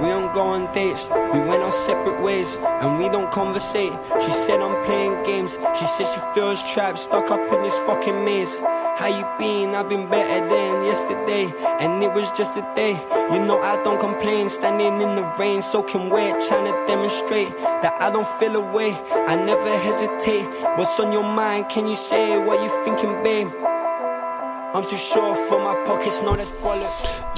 We 0.00 0.08
don't 0.08 0.32
go 0.32 0.42
on 0.42 0.72
dates, 0.72 1.08
we 1.10 1.40
went 1.40 1.62
our 1.62 1.70
separate 1.70 2.22
ways, 2.22 2.56
and 2.56 2.98
we 2.98 3.08
don't 3.10 3.30
conversate. 3.30 3.92
She 4.24 4.30
said 4.30 4.60
I'm 4.60 4.82
playing 4.86 5.22
games, 5.24 5.58
she 5.78 5.84
said 5.84 6.06
she 6.06 6.20
feels 6.34 6.62
trapped, 6.72 6.98
stuck 6.98 7.30
up 7.30 7.52
in 7.52 7.62
this 7.62 7.76
fucking 7.84 8.24
maze. 8.24 8.58
How 8.60 9.08
you 9.08 9.24
been? 9.38 9.74
I've 9.74 9.88
been 9.88 10.08
better 10.08 10.46
than 10.48 10.84
yesterday, 10.84 11.52
and 11.80 12.02
it 12.02 12.12
was 12.12 12.30
just 12.32 12.56
a 12.56 12.62
day. 12.74 12.92
You 13.32 13.40
know 13.44 13.60
I 13.60 13.82
don't 13.84 14.00
complain, 14.00 14.48
standing 14.48 15.00
in 15.00 15.16
the 15.16 15.34
rain, 15.38 15.62
soaking 15.62 16.08
wet, 16.10 16.46
trying 16.48 16.64
to 16.64 16.86
demonstrate 16.86 17.56
that 17.58 17.94
I 18.00 18.10
don't 18.10 18.28
feel 18.38 18.56
away. 18.56 18.92
I 19.12 19.36
never 19.36 19.78
hesitate. 19.78 20.46
What's 20.76 20.98
on 20.98 21.12
your 21.12 21.24
mind? 21.24 21.68
Can 21.68 21.86
you 21.86 21.96
say 21.96 22.38
what 22.42 22.62
you 22.62 22.68
thinking, 22.84 23.22
babe? 23.22 23.48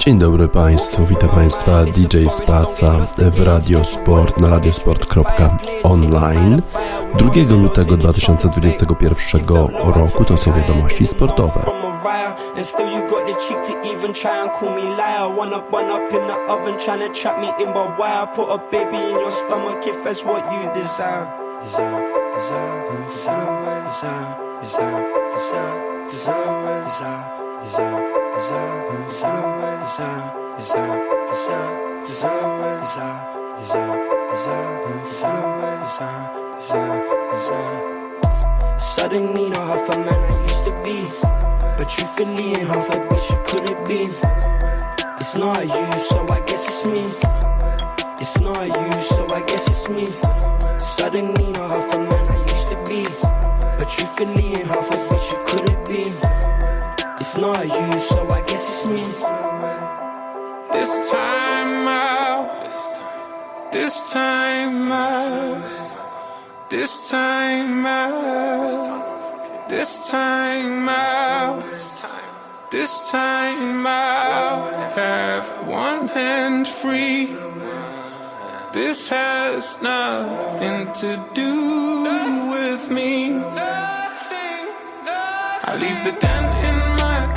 Dzień 0.05 0.19
dobry 0.19 0.47
Państwu, 0.47 1.05
witam 1.05 1.29
Państwa 1.29 1.83
DJ 1.83 2.27
Spaca 2.29 2.91
w 3.17 3.41
Radio 3.41 3.83
Sport 3.83 4.39
na 4.39 4.49
radiosport.online 4.49 6.61
2 7.15 7.29
lutego 7.61 7.97
2021 7.97 9.47
roku 9.95 10.25
to 10.25 10.37
są 10.37 10.53
wiadomości 10.53 11.07
sportowe. 11.07 11.61
And 12.57 12.67
still 12.67 12.91
you 12.91 13.01
got 13.09 13.27
the 13.27 13.33
cheek 13.33 13.57
to 13.67 13.73
even 13.83 14.13
try 14.13 14.39
and 14.41 14.51
call 14.51 14.69
me 14.69 14.83
liar 14.97 15.39
One 15.39 15.55
up, 15.55 15.73
one 15.73 15.91
up 15.91 16.13
in 16.13 16.27
the 16.27 16.47
oven 16.47 16.77
trying 16.77 16.99
to 16.99 17.09
trap 17.21 17.41
me 17.41 17.47
in 17.63 17.69
I 17.69 17.71
put 18.35 18.49
a 18.49 18.57
baby 18.71 18.97
in 18.97 19.19
your 19.19 19.31
stomach 19.31 19.87
if 19.87 20.03
that's 20.03 20.25
what 20.25 20.53
you 20.53 20.81
desire 20.81 21.27
Desire, 21.63 22.11
desire, 22.35 22.83
desire, 23.09 23.83
desire, 23.87 24.37
desire, 24.61 25.05
desire 25.33 25.81
desire, 26.11 26.83
desire, 26.85 27.23
desire, 27.63 28.22
Suddenly 38.95 39.49
not 39.49 39.65
half 39.67 39.89
a 39.89 39.97
man 39.97 40.19
I 40.19 40.41
used 40.41 40.65
to 40.65 40.71
be 40.83 40.97
But 41.77 41.97
you 41.97 42.05
feelin' 42.05 42.65
half 42.67 42.89
a 42.89 42.97
bitch 43.07 43.29
you 43.29 43.37
could 43.45 43.69
have 43.69 43.85
been 43.85 44.11
It's 45.21 45.35
not 45.37 45.63
you, 45.63 45.99
so 46.01 46.25
I 46.29 46.41
guess 46.41 46.67
it's 46.67 46.85
me. 46.85 47.03
It's 48.19 48.39
not 48.41 48.67
you, 48.67 49.01
so 49.15 49.27
I 49.33 49.41
guess 49.41 49.67
it's 49.67 49.87
me. 49.87 50.05
Suddenly 50.79 51.51
not 51.51 51.71
half 51.71 51.93
a 51.93 51.99
man 51.99 52.27
I 52.27 52.39
used 52.51 52.69
to 52.71 52.77
be 52.89 53.03
But 53.79 53.97
you 53.97 54.05
feelin' 54.05 54.65
half 54.67 54.89
a 54.89 54.95
bitch 54.95 55.31
you 55.31 55.37
could 55.45 55.69
have 55.69 55.85
been 55.85 56.62
it's 57.23 57.37
not 57.37 57.63
you, 57.63 57.99
so 58.01 58.27
I 58.29 58.41
guess 58.41 58.63
it's 58.71 58.83
me. 58.91 59.03
This 60.75 61.09
time 61.09 61.87
out. 61.87 62.49
This 63.71 63.95
time 64.11 64.91
out. 64.91 66.69
This 66.69 67.09
time 67.09 67.85
out. 67.85 68.49
This 69.69 70.09
time 70.09 70.89
out. 70.89 71.63
This 72.71 73.09
time 73.09 73.87
I'll 73.87 74.89
have 75.01 75.47
one 75.65 76.09
hand 76.09 76.67
free. 76.67 77.37
This 78.73 79.07
has 79.07 79.81
nothing 79.81 80.91
to 81.01 81.09
do 81.33 81.53
with 82.51 82.91
me. 82.91 83.13
I 85.65 85.77
leave 85.79 86.03
the 86.03 86.19
car 86.19 86.52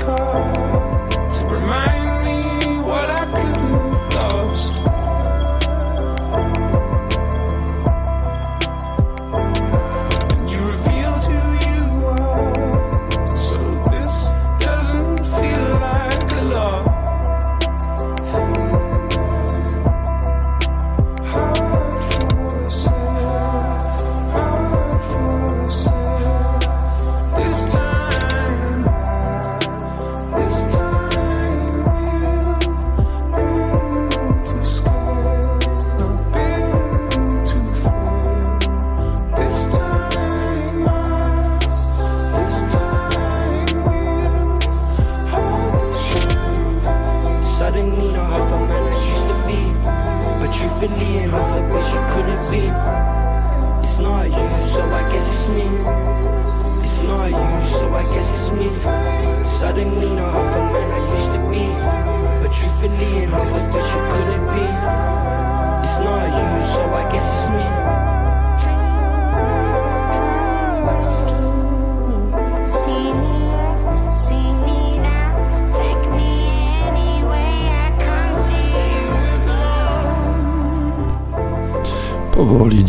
to 0.07 1.45
remind 1.51 2.06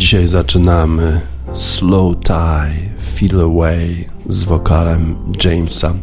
dzisiaj 0.08 0.28
zaczynamy 0.28 1.20
Slow 1.52 2.16
Tie, 2.24 2.90
Feel 3.14 3.40
Away 3.40 4.08
z 4.28 4.44
wokalem 4.44 5.16
Jamesa 5.44 5.94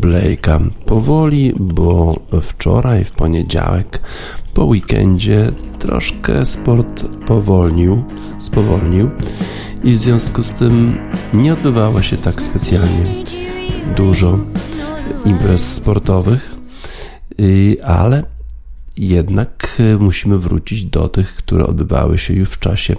Blake'a. 0.00 0.70
Powoli, 0.86 1.52
bo 1.60 2.16
wczoraj, 2.42 3.04
w 3.04 3.12
poniedziałek, 3.12 4.00
po 4.54 4.64
weekendzie 4.64 5.52
troszkę 5.78 6.46
sport 6.46 7.04
powolnił, 7.26 8.04
spowolnił 8.38 9.10
i 9.84 9.92
w 9.92 9.98
związku 9.98 10.42
z 10.42 10.52
tym 10.52 10.98
nie 11.34 11.52
odbywało 11.52 12.02
się 12.02 12.16
tak 12.16 12.42
specjalnie 12.42 13.04
dużo 13.96 14.38
imprez 15.24 15.74
sportowych, 15.74 16.54
y, 17.40 17.76
ale 17.84 18.37
jednak 18.98 19.76
e, 19.78 19.96
musimy 19.96 20.38
wrócić 20.38 20.84
do 20.84 21.08
tych, 21.08 21.34
które 21.34 21.66
odbywały 21.66 22.18
się 22.18 22.34
już 22.34 22.48
w 22.48 22.58
czasie 22.58 22.96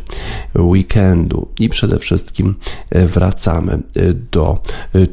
weekendu. 0.55 1.47
I 1.59 1.69
przede 1.69 1.99
wszystkim 1.99 2.55
e, 2.89 3.05
wracamy 3.05 3.71
e, 3.73 4.13
do 4.13 4.61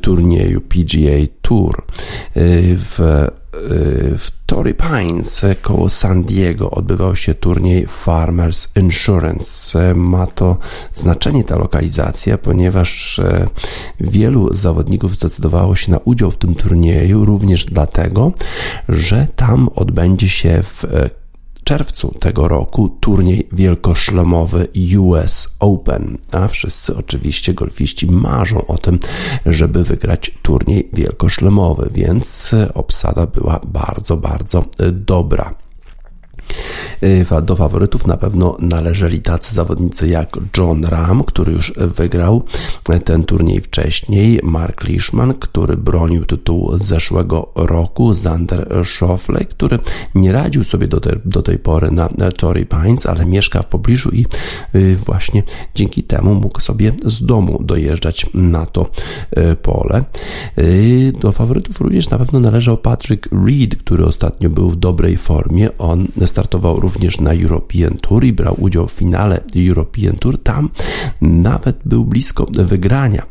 turnieju 0.01 0.61
PGA 0.61 1.27
Tour 1.43 1.85
w 2.37 3.27
w 4.19 4.29
Torrey 4.47 4.75
Pines 4.75 5.43
koło 5.63 5.89
San 5.89 6.25
Diego 6.25 6.71
odbywał 6.71 7.17
się 7.17 7.35
turniej 7.35 7.87
Farmers 7.87 8.69
Insurance. 8.77 9.95
Ma 9.95 10.27
to 10.27 10.57
znaczenie 10.95 11.45
ta 11.45 11.59
lokalizacja, 11.59 12.39
ponieważ 12.39 13.19
e, 13.19 13.47
wielu 14.01 14.55
zawodników 14.55 15.17
zdecydowało 15.17 15.77
się 15.77 15.93
na 15.93 15.99
udział 15.99 16.31
w 16.31 16.37
tym 16.37 16.55
turnieju, 16.55 17.25
również 17.25 17.65
dlatego, 17.65 18.33
że 18.89 19.29
tam 19.37 19.69
odbędzie 19.75 20.29
się 20.29 20.63
w 20.63 20.85
e, 20.85 21.11
czerwcu 21.67 22.15
tego 22.21 22.49
roku 22.49 22.89
turniej 23.01 23.49
wielkoszlemowy 23.53 24.69
US 24.99 25.57
Open, 25.61 26.19
a 26.33 26.49
wszyscy 26.49 26.97
oczywiście 26.97 27.55
golfiści 27.55 28.07
marzą 28.07 28.67
o 28.67 28.79
tym, 28.79 28.99
żeby 29.47 29.85
wygrać 29.85 30.31
turniej 30.43 30.89
wielkoszlemowy, 30.93 31.91
więc 31.93 32.55
obsada 32.75 33.27
była 33.27 33.61
bardzo, 33.67 34.17
bardzo 34.17 34.65
dobra. 34.93 35.55
Y, 37.03 37.43
do 37.43 37.57
faworytów 37.57 38.07
na 38.07 38.17
pewno 38.17 38.57
należeli 38.61 39.21
tacy 39.21 39.55
zawodnicy 39.55 40.09
jak 40.09 40.37
John 40.57 40.85
Ram, 40.85 41.25
który 41.25 41.53
już 41.53 41.73
wygrał 41.77 42.43
ten 43.05 43.25
turniej 43.25 43.61
wcześniej, 43.61 44.41
Mark 44.43 44.85
Leishman, 44.85 45.35
który 45.35 45.77
bronił 45.77 46.25
tytułu 46.25 46.79
z 46.79 46.83
zeszłego 46.83 47.53
roku, 47.55 48.15
Zander 48.15 48.85
Schauffele, 48.85 49.45
który 49.45 49.79
nie 50.15 50.33
radził 50.33 50.65
sobie 50.65 50.89
do, 50.89 51.01
te, 51.01 51.17
do 51.25 51.43
tej 51.43 51.59
pory 51.59 51.91
na 51.91 52.09
Torrey 52.37 52.67
Pines, 52.67 53.07
ale 53.07 53.27
mieszka 53.27 53.63
w 53.63 53.67
pobliżu 53.67 54.11
i 54.11 54.27
y, 54.75 54.97
właśnie 54.97 55.43
dzięki 55.75 56.03
temu 56.03 56.35
mógł 56.35 56.61
sobie 56.61 56.93
z 57.05 57.25
domu 57.25 57.59
dojeżdżać 57.63 58.27
na 58.35 58.67
to 58.67 58.91
y, 59.39 59.57
pole. 59.57 60.05
Do 61.21 61.33
faworytów 61.33 61.81
również 61.81 62.11
na 62.11 62.19
pewno 62.19 62.41
należał 62.41 62.79
Patrick 62.79 63.29
Reed, 63.47 63.77
który 63.77 64.05
ostatnio 64.05 64.51
był 64.51 64.71
w 64.71 64.77
dobrej 64.77 65.17
formie. 65.17 65.79
On 65.79 66.09
wystartował 66.37 66.81
również 66.81 67.21
na 67.21 67.33
European 67.33 67.99
Tour 68.01 68.25
i 68.25 68.33
brał 68.33 68.57
udział 68.59 68.89
w 68.89 68.93
finale 68.93 69.41
European 69.69 70.17
Tour. 70.17 70.43
Tam 70.43 70.71
nawet 71.21 71.77
był 71.85 72.05
blisko 72.05 72.47
wygrania. 72.53 73.23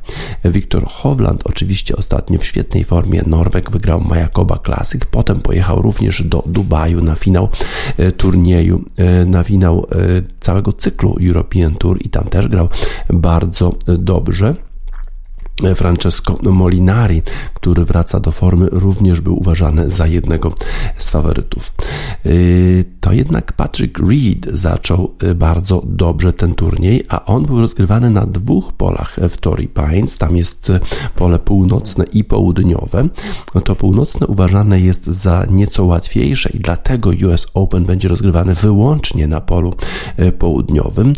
Wiktor 0.46 0.86
Hovland 0.86 1.42
oczywiście 1.44 1.96
ostatnio 1.96 2.40
w 2.40 2.46
świetnej 2.46 2.84
formie. 2.84 3.24
Norweg 3.28 3.72
wygrał 3.72 4.02
Majakoba 4.02 4.60
Classic, 4.66 5.02
potem 5.12 5.42
pojechał 5.42 5.82
również 5.82 6.24
do 6.24 6.44
Dubaju 6.46 7.02
na 7.02 7.16
finał 7.16 7.50
e, 7.98 8.12
turnieju, 8.12 8.86
e, 8.98 9.26
na 9.26 9.44
finał 9.44 9.88
e, 9.92 9.96
całego 10.40 10.74
cyklu 10.74 11.16
European 11.28 11.76
Tour 11.76 11.98
i 12.02 12.10
tam 12.10 12.24
też 12.24 12.48
grał 12.48 12.70
bardzo 13.10 13.74
dobrze. 13.98 14.56
Francesco 15.76 16.36
Molinari, 16.44 17.22
który 17.54 17.86
wraca 17.86 18.20
do 18.20 18.32
formy, 18.32 18.68
również 18.72 19.22
był 19.22 19.40
uważany 19.40 19.92
za 19.92 20.08
jednego 20.08 20.54
z 20.98 21.10
faworytów. 21.10 21.74
Y, 22.26 22.86
to 23.02 23.14
jednak 23.14 23.54
Patrick 23.54 24.00
Reed 24.00 24.48
zaczął 24.54 25.16
y, 25.24 25.36
bardzo 25.36 25.84
dobrze 25.86 26.34
ten 26.34 26.56
turniej, 26.56 27.04
a 27.10 27.26
on 27.26 27.46
był 27.46 27.62
rozgrywany 27.62 28.10
na 28.10 28.26
dwóch 28.26 28.74
polach 28.74 29.16
w 29.30 29.38
Torrey 29.38 29.68
Pines. 29.68 30.18
Tam 30.18 30.38
jest 30.38 30.70
y, 30.70 30.80
pole 31.16 31.40
północne 31.40 32.06
i 32.14 32.24
południowe. 32.24 33.10
To 33.64 33.76
północne 33.76 34.28
uważane 34.28 34.80
jest 34.80 35.06
za 35.06 35.46
nieco 35.50 35.86
łatwiejsze 35.86 36.50
i 36.54 36.60
dlatego 36.60 37.10
US 37.10 37.48
Open 37.54 37.86
będzie 37.86 38.08
rozgrywany 38.08 38.56
wyłącznie 38.56 39.28
na 39.28 39.42
polu 39.42 39.74
południowym. 40.40 41.14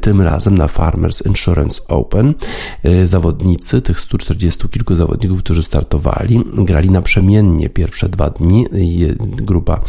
Tym 0.00 0.20
razem 0.20 0.58
na 0.58 0.68
Farmers 0.68 1.26
Insurance 1.26 1.80
Open 1.88 2.34
zawodnicy 3.04 3.77
tych 3.82 4.00
140 4.00 4.68
kilku 4.68 4.96
zawodników, 4.96 5.38
którzy 5.38 5.62
startowali, 5.62 6.44
grali 6.52 6.90
naprzemiennie 6.90 7.70
pierwsze 7.70 8.08
dwa 8.08 8.30
dni. 8.30 8.66
Grupa, 9.18 9.80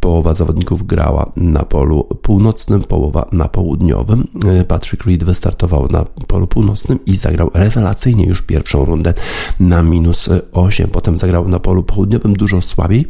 połowa 0.00 0.34
zawodników 0.34 0.86
grała 0.86 1.30
na 1.36 1.64
polu 1.64 2.04
północnym, 2.04 2.80
połowa 2.80 3.28
na 3.32 3.48
południowym. 3.48 4.28
Patrick 4.68 5.04
Reed 5.04 5.24
wystartował 5.24 5.88
na 5.90 6.04
polu 6.04 6.46
północnym 6.46 6.98
i 7.06 7.16
zagrał 7.16 7.50
rewelacyjnie 7.54 8.26
już 8.26 8.42
pierwszą 8.42 8.84
rundę 8.84 9.14
na 9.60 9.82
minus 9.82 10.28
8. 10.52 10.90
Potem 10.90 11.16
zagrał 11.16 11.48
na 11.48 11.58
polu 11.58 11.82
południowym 11.82 12.34
dużo 12.34 12.62
słabiej 12.62 13.06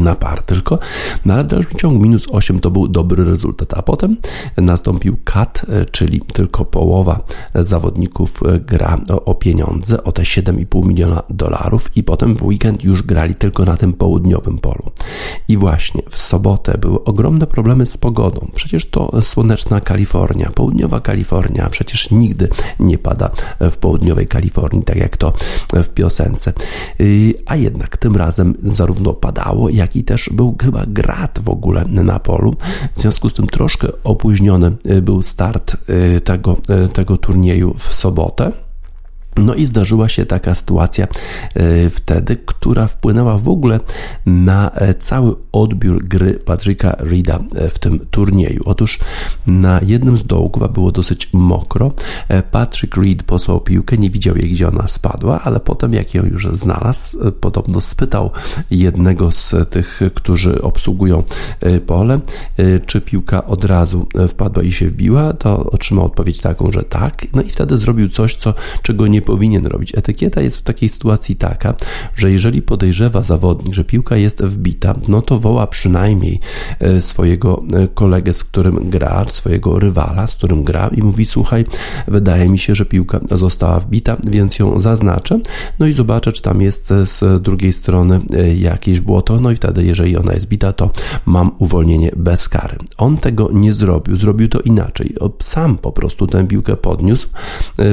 na 0.00 0.14
par 0.14 0.42
tylko, 0.42 0.78
no 1.24 1.34
ale 1.34 1.44
w 1.44 1.46
dalszym 1.46 1.78
ciągu 1.78 1.98
minus 1.98 2.26
8 2.30 2.60
to 2.60 2.70
był 2.70 2.88
dobry 2.88 3.24
rezultat, 3.24 3.74
a 3.74 3.82
potem 3.82 4.16
nastąpił 4.56 5.16
cut, 5.24 5.62
y, 5.68 5.84
czyli 5.84 6.20
tylko 6.20 6.64
połowa 6.64 7.20
zawodników 7.54 8.42
y, 8.42 8.60
gra 8.60 8.98
o 9.24 9.34
pieniądze, 9.34 10.04
o 10.04 10.12
te 10.12 10.22
7,5 10.22 10.86
miliona 10.86 11.22
dolarów 11.30 11.90
i 11.96 12.02
potem 12.02 12.36
w 12.36 12.42
weekend 12.42 12.84
już 12.84 13.02
grali 13.02 13.34
tylko 13.34 13.64
na 13.64 13.76
tym 13.76 13.92
południowym 13.92 14.58
polu. 14.58 14.90
I 15.48 15.56
właśnie 15.56 16.02
w 16.10 16.18
sobotę 16.18 16.78
były 16.78 17.04
ogromne 17.04 17.46
problemy 17.46 17.86
z 17.86 17.96
pogodą. 17.96 18.50
Przecież 18.54 18.90
to 18.90 19.22
słoneczna 19.22 19.80
Kalifornia, 19.80 20.50
południowa 20.54 21.00
Kalifornia, 21.00 21.68
przecież 21.70 22.10
nigdy 22.10 22.48
nie 22.80 22.98
pada 22.98 23.30
w 23.60 23.76
południowej 23.76 24.26
Kalifornii, 24.26 24.84
tak 24.84 24.96
jak 24.96 25.16
to 25.16 25.32
w 25.72 25.88
piosence. 25.88 26.52
A 27.46 27.56
jednak 27.56 27.96
tym 27.96 28.16
razem 28.16 28.54
zarówno 28.62 29.14
padało, 29.14 29.55
jak 29.70 29.96
i 29.96 30.04
też 30.04 30.30
był 30.32 30.56
chyba 30.62 30.84
grat 30.86 31.38
w 31.42 31.48
ogóle 31.48 31.84
na 31.84 32.18
polu. 32.18 32.54
W 32.96 33.00
związku 33.00 33.30
z 33.30 33.34
tym 33.34 33.46
troszkę 33.46 33.88
opóźniony 34.04 34.72
y, 34.86 35.02
był 35.02 35.22
start 35.22 35.76
y, 36.16 36.20
tego, 36.20 36.56
y, 36.86 36.88
tego 36.88 37.16
turnieju 37.16 37.74
w 37.78 37.94
sobotę. 37.94 38.52
No 39.36 39.54
i 39.54 39.66
zdarzyła 39.66 40.08
się 40.08 40.26
taka 40.26 40.54
sytuacja 40.54 41.06
e, 41.54 41.90
wtedy, 41.90 42.36
która 42.36 42.86
wpłynęła 42.86 43.38
w 43.38 43.48
ogóle 43.48 43.80
na 44.26 44.70
e, 44.70 44.94
cały 44.94 45.34
odbiór 45.52 46.04
gry 46.04 46.34
Patricka 46.34 46.96
Reeda 46.98 47.38
e, 47.54 47.70
w 47.70 47.78
tym 47.78 48.06
turnieju. 48.10 48.62
Otóż 48.64 48.98
na 49.46 49.80
jednym 49.86 50.16
z 50.16 50.24
dołków 50.24 50.72
było 50.72 50.92
dosyć 50.92 51.32
mokro. 51.32 51.92
Patrick 52.50 52.96
Reed 52.96 53.22
posłał 53.22 53.60
piłkę, 53.60 53.98
nie 53.98 54.10
widział 54.10 54.36
jej, 54.36 54.50
gdzie 54.50 54.68
ona 54.68 54.86
spadła, 54.86 55.40
ale 55.42 55.60
potem 55.60 55.92
jak 55.92 56.14
ją 56.14 56.24
już 56.24 56.48
znalazł, 56.52 57.32
podobno 57.32 57.80
spytał 57.80 58.30
jednego 58.70 59.30
z 59.30 59.54
tych, 59.70 60.00
którzy 60.14 60.62
obsługują 60.62 61.22
pole, 61.86 62.20
czy 62.86 63.00
piłka 63.00 63.46
od 63.46 63.64
razu 63.64 64.06
wpadła 64.28 64.62
i 64.62 64.72
się 64.72 64.88
wbiła, 64.88 65.32
to 65.32 65.70
otrzymał 65.70 66.04
odpowiedź 66.04 66.38
taką, 66.38 66.72
że 66.72 66.82
tak. 66.82 67.26
No 67.34 67.42
i 67.42 67.50
wtedy 67.50 67.78
zrobił 67.78 68.08
coś, 68.08 68.36
co, 68.36 68.54
czego 68.82 69.06
nie 69.06 69.22
powinien 69.26 69.66
robić. 69.66 69.92
Etykieta 69.94 70.40
jest 70.40 70.56
w 70.56 70.62
takiej 70.62 70.88
sytuacji 70.88 71.36
taka, 71.36 71.74
że 72.16 72.32
jeżeli 72.32 72.62
podejrzewa 72.62 73.22
zawodnik, 73.22 73.74
że 73.74 73.84
piłka 73.84 74.16
jest 74.16 74.42
wbita, 74.42 74.94
no 75.08 75.22
to 75.22 75.38
woła 75.38 75.66
przynajmniej 75.66 76.40
e, 76.80 77.00
swojego 77.00 77.62
e, 77.72 77.88
kolegę, 77.88 78.34
z 78.34 78.44
którym 78.44 78.90
gra, 78.90 79.24
swojego 79.28 79.78
rywala, 79.78 80.26
z 80.26 80.34
którym 80.34 80.64
gra 80.64 80.90
i 80.96 81.02
mówi: 81.02 81.26
Słuchaj, 81.26 81.64
wydaje 82.08 82.48
mi 82.48 82.58
się, 82.58 82.74
że 82.74 82.84
piłka 82.84 83.20
została 83.30 83.80
wbita, 83.80 84.16
więc 84.26 84.58
ją 84.58 84.78
zaznaczę. 84.78 85.40
No 85.78 85.86
i 85.86 85.92
zobaczę, 85.92 86.32
czy 86.32 86.42
tam 86.42 86.60
jest 86.60 86.88
z 86.88 87.42
drugiej 87.42 87.72
strony 87.72 88.20
e, 88.32 88.54
jakieś 88.54 89.00
błoto. 89.00 89.40
No 89.40 89.50
i 89.50 89.56
wtedy, 89.56 89.84
jeżeli 89.84 90.16
ona 90.16 90.32
jest 90.32 90.48
bita, 90.48 90.72
to 90.72 90.90
mam 91.26 91.50
uwolnienie 91.58 92.10
bez 92.16 92.48
kary. 92.48 92.76
On 92.98 93.16
tego 93.16 93.50
nie 93.52 93.72
zrobił, 93.72 94.16
zrobił 94.16 94.48
to 94.48 94.60
inaczej. 94.60 95.14
Sam 95.40 95.78
po 95.78 95.92
prostu 95.92 96.26
tę 96.26 96.46
piłkę 96.46 96.76
podniósł, 96.76 97.28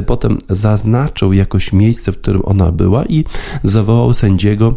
potem 0.06 0.38
zaznaczył, 0.50 1.23
zobaczył 1.24 1.34
jakoś 1.34 1.74
miejsce, 1.74 2.12
w 2.12 2.18
którym 2.18 2.42
ona 2.46 2.72
była 2.72 3.06
i 3.06 3.24
zawołał 3.64 4.14
sędziego 4.14 4.76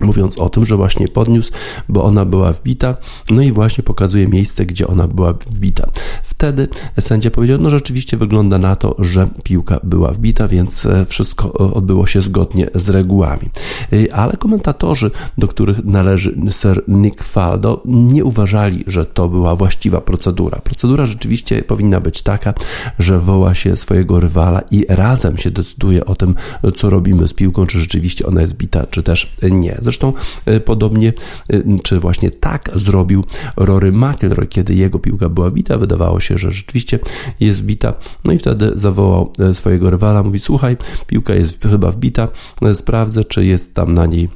mówiąc 0.00 0.38
o 0.38 0.48
tym, 0.48 0.64
że 0.64 0.76
właśnie 0.76 1.08
podniósł, 1.08 1.52
bo 1.88 2.04
ona 2.04 2.24
była 2.24 2.52
wbita, 2.52 2.94
no 3.30 3.42
i 3.42 3.52
właśnie 3.52 3.84
pokazuje 3.84 4.28
miejsce, 4.28 4.66
gdzie 4.66 4.86
ona 4.86 5.08
była 5.08 5.32
wbita. 5.32 5.90
Wtedy 6.24 6.68
sędzia 7.00 7.30
powiedział, 7.30 7.58
no 7.60 7.70
rzeczywiście 7.70 8.16
wygląda 8.16 8.58
na 8.58 8.76
to, 8.76 8.96
że 8.98 9.28
piłka 9.44 9.80
była 9.84 10.12
wbita, 10.12 10.48
więc 10.48 10.86
e, 10.86 11.06
wszystko 11.06 11.48
e, 11.48 11.74
odbyło 11.74 12.06
się 12.06 12.20
zgodnie 12.20 12.70
z 12.74 12.88
regułami. 12.88 13.50
E, 13.92 14.14
ale 14.14 14.36
komentatorzy, 14.36 15.10
do 15.38 15.48
których 15.48 15.84
należy 15.84 16.36
Sir 16.50 16.84
Nick 16.88 17.22
Faldo, 17.22 17.82
nie 17.84 18.24
uważali, 18.24 18.84
że 18.86 19.06
to 19.06 19.28
była 19.28 19.56
właściwa 19.56 20.00
procedura. 20.00 20.58
Procedura 20.58 21.06
rzeczywiście 21.06 21.62
powinna 21.62 22.00
być 22.00 22.22
taka, 22.22 22.54
że 22.98 23.20
woła 23.20 23.54
się 23.54 23.76
swojego 23.76 24.20
rywala 24.20 24.62
i 24.70 24.86
razem 24.88 25.36
się 25.36 25.50
decyduje 25.50 26.04
o 26.04 26.14
tym, 26.14 26.34
co 26.76 26.90
robimy 26.90 27.28
z 27.28 27.32
piłką, 27.32 27.66
czy 27.66 27.80
rzeczywiście 27.80 28.26
ona 28.26 28.40
jest 28.40 28.56
bita, 28.56 28.86
czy 28.90 29.02
też 29.02 29.36
nie. 29.50 29.78
Zresztą 29.84 30.12
e, 30.46 30.60
podobnie, 30.60 31.12
e, 31.52 31.62
czy 31.82 32.00
właśnie 32.00 32.30
tak 32.30 32.70
zrobił 32.74 33.24
Rory 33.56 33.92
McIlroy, 33.92 34.46
kiedy 34.46 34.74
jego 34.74 34.98
piłka 34.98 35.28
była 35.28 35.50
bita, 35.50 35.78
wydawało 35.78 36.20
się, 36.20 36.38
że 36.38 36.52
rzeczywiście 36.52 36.98
jest 37.40 37.62
bita, 37.62 37.94
no 38.24 38.32
i 38.32 38.38
wtedy 38.38 38.72
zawołał 38.74 39.32
e, 39.38 39.54
swojego 39.54 39.90
rywala, 39.90 40.22
mówi, 40.22 40.40
słuchaj, 40.40 40.76
piłka 41.06 41.34
jest 41.34 41.62
chyba 41.62 41.90
wbita, 41.90 42.28
sprawdzę, 42.74 43.24
czy 43.24 43.44
jest 43.44 43.74
tam 43.74 43.94
na 43.94 44.06
niej 44.06 44.28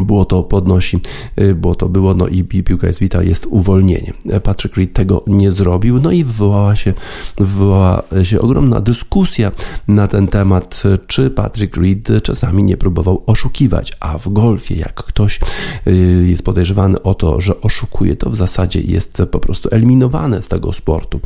było 0.00 0.24
to 0.24 0.42
podnosi, 0.42 1.00
y, 1.40 1.54
było 1.54 1.74
to 1.74 1.88
było, 1.88 2.14
no 2.14 2.26
i 2.26 2.44
piłka 2.44 2.86
jest 2.86 3.00
wita, 3.00 3.22
jest 3.22 3.46
uwolnienie. 3.50 4.12
Patrick 4.42 4.76
Reed 4.76 4.92
tego 4.92 5.24
nie 5.26 5.52
zrobił, 5.52 6.00
no 6.00 6.10
i 6.10 6.24
wywołała 6.24 6.76
się, 6.76 6.92
wywołała 7.38 8.02
się 8.22 8.40
ogromna 8.40 8.80
dyskusja 8.80 9.52
na 9.88 10.08
ten 10.08 10.26
temat, 10.26 10.82
czy 11.06 11.30
Patrick 11.30 11.76
Reed 11.76 12.08
czasami 12.22 12.62
nie 12.62 12.76
próbował 12.76 13.22
oszukiwać, 13.26 13.92
a 14.00 14.18
w 14.18 14.28
golfie, 14.28 14.74
jak 14.74 14.94
ktoś 14.94 15.40
y, 15.86 16.26
jest 16.28 16.42
podejrzewany 16.42 17.02
o 17.02 17.14
to, 17.14 17.40
że 17.40 17.60
oszukuje, 17.60 18.16
to 18.16 18.30
w 18.30 18.36
zasadzie 18.36 18.80
jest 18.80 19.22
po 19.30 19.40
prostu 19.40 19.68
eliminowany 19.72 20.42
z 20.42 20.48
tego 20.48 20.72
sportu. 20.72 21.20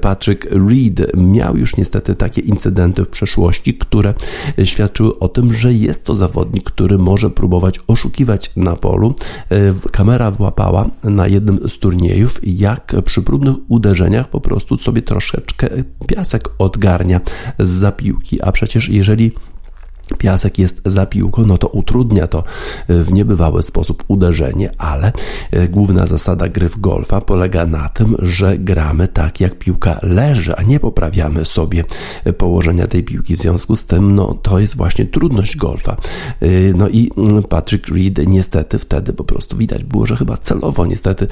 Patrick 0.00 0.44
Reed 0.50 1.16
miał 1.16 1.56
już 1.56 1.76
niestety 1.76 2.14
takie 2.14 2.40
incydenty 2.40 3.04
w 3.04 3.08
przeszłości, 3.08 3.74
które 3.74 4.14
świadczyły 4.64 5.18
o 5.18 5.28
tym, 5.28 5.52
że 5.52 5.72
jest 5.72 6.04
to 6.04 6.16
zawodnik, 6.16 6.64
który 6.64 6.98
może 6.98 7.30
próbować 7.30 7.80
oszukiwać 7.86 7.99
oszukiwać 8.00 8.50
na 8.56 8.76
polu. 8.76 9.14
E, 9.50 9.74
kamera 9.92 10.30
wyłapała 10.30 10.86
na 11.04 11.26
jednym 11.26 11.68
z 11.68 11.78
turniejów, 11.78 12.40
jak 12.42 12.94
przy 13.04 13.22
próbnych 13.22 13.54
uderzeniach 13.68 14.28
po 14.28 14.40
prostu 14.40 14.76
sobie 14.76 15.02
troszeczkę 15.02 15.68
piasek 16.06 16.48
odgarnia 16.58 17.20
z 17.58 17.70
zapiłki, 17.70 18.42
a 18.42 18.52
przecież 18.52 18.88
jeżeli 18.88 19.32
piasek 20.18 20.58
jest 20.58 20.80
za 20.84 21.06
piłką, 21.06 21.46
no 21.46 21.58
to 21.58 21.68
utrudnia 21.68 22.26
to 22.26 22.38
e, 22.88 23.02
w 23.02 23.12
niebywały 23.12 23.62
sposób 23.62 24.04
uderzenie, 24.08 24.70
ale 24.78 25.12
e, 25.50 25.68
główna 25.68 26.06
zasada 26.06 26.48
gry 26.48 26.68
w 26.68 26.78
golfa 26.78 27.20
polega 27.20 27.66
na 27.66 27.88
tym, 27.88 28.16
że 28.18 28.58
gramy 28.58 29.08
tak 29.08 29.40
jak 29.40 29.58
piłka 29.58 29.98
leży, 30.02 30.56
a 30.56 30.62
nie 30.62 30.80
poprawiamy 30.80 31.44
sobie 31.44 31.84
e, 32.24 32.32
położenia 32.32 32.86
tej 32.86 33.04
piłki. 33.04 33.36
W 33.36 33.40
związku 33.40 33.76
z 33.76 33.86
tym, 33.86 34.14
no 34.14 34.34
to 34.34 34.58
jest 34.58 34.76
właśnie 34.76 35.06
trudność 35.06 35.56
golfa. 35.56 35.96
No 36.74 36.88
i 36.88 37.10
mm, 37.16 37.42
Patrick 37.42 37.88
Reed 37.88 38.26
niestety 38.26 38.78
wtedy 38.78 39.12
po 39.12 39.24
prostu 39.24 39.56
widać 39.56 39.84
było, 39.84 40.06
że 40.06 40.16
chyba 40.16 40.36
celowo 40.36 40.86
niestety 40.86 41.26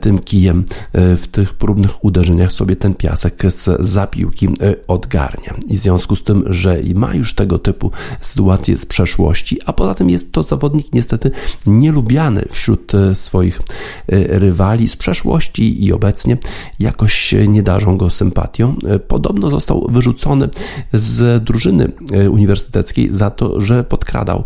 tym 0.00 0.18
kijem 0.18 0.64
w 0.92 1.24
tych 1.30 1.54
próbnych 1.54 2.04
uderzeniach 2.04 2.52
sobie 2.52 2.76
ten 2.76 2.94
piasek 2.94 3.42
z 3.48 3.86
zapiłki 3.86 4.48
odgarnia. 4.88 5.54
I 5.66 5.76
w 5.76 5.80
związku 5.80 6.16
z 6.16 6.22
tym, 6.22 6.44
że 6.46 6.78
ma 6.94 7.14
już 7.14 7.34
tego 7.34 7.58
typu 7.58 7.90
sytuacje 8.20 8.78
z 8.78 8.86
przeszłości, 8.86 9.58
a 9.66 9.72
poza 9.72 9.94
tym 9.94 10.10
jest 10.10 10.32
to 10.32 10.42
zawodnik 10.42 10.86
niestety 10.92 11.30
nielubiany 11.66 12.44
wśród 12.50 12.92
swoich 13.14 13.60
rywali 14.08 14.88
z 14.88 14.96
przeszłości 14.96 15.84
i 15.84 15.92
obecnie 15.92 16.36
jakoś 16.78 17.34
nie 17.48 17.62
darzą 17.62 17.96
go 17.96 18.10
sympatią. 18.10 18.76
Podobno 19.08 19.50
został 19.50 19.86
wyrzucony 19.90 20.48
z 20.92 21.44
drużyny 21.44 21.92
uniwersyteckiej 22.30 23.08
za 23.12 23.30
to, 23.30 23.60
że 23.60 23.84
podkradał 23.84 24.44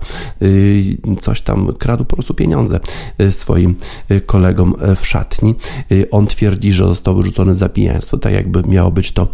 coś 1.21 1.40
tam, 1.40 1.73
kradł 1.78 2.04
po 2.04 2.16
prostu 2.16 2.35
pieniądze 2.35 2.81
swoim 3.31 3.76
kolegom 4.26 4.75
w 4.97 5.07
szatni. 5.07 5.54
On 6.11 6.26
twierdzi, 6.26 6.73
że 6.73 6.85
został 6.85 7.16
wyrzucony 7.16 7.54
za 7.54 7.69
pijaństwo, 7.69 8.19
tak 8.19 8.33
jakby 8.33 8.62
miało 8.62 8.90
być 8.90 9.12
to 9.12 9.28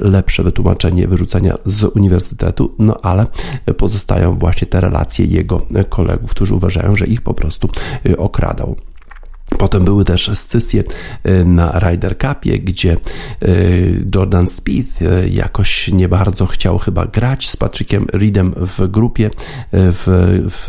lepsze 0.00 0.42
wytłumaczenie 0.42 1.08
wyrzucenia 1.08 1.54
z 1.64 1.84
uniwersytetu, 1.84 2.74
no 2.78 2.98
ale 3.02 3.26
pozostają 3.76 4.38
właśnie 4.38 4.66
te 4.66 4.80
relacje 4.80 5.26
jego 5.26 5.66
kolegów, 5.88 6.30
którzy 6.30 6.54
uważają, 6.54 6.96
że 6.96 7.06
ich 7.06 7.20
po 7.20 7.34
prostu 7.34 7.68
okradał. 8.18 8.76
Potem 9.58 9.84
były 9.84 10.04
też 10.04 10.30
scysje 10.34 10.84
y, 11.26 11.44
na 11.44 11.78
Ryder 11.78 12.18
Cupie, 12.18 12.58
gdzie 12.58 12.96
y, 13.42 14.04
Jordan 14.14 14.48
Spieth 14.48 15.02
y, 15.02 15.28
jakoś 15.28 15.88
nie 15.88 16.08
bardzo 16.08 16.46
chciał 16.46 16.78
chyba 16.78 17.06
grać 17.06 17.50
z 17.50 17.56
Patrickiem 17.56 18.06
Reedem 18.12 18.54
w 18.56 18.86
grupie 18.86 19.30
w, 19.72 20.04
w, 20.50 20.64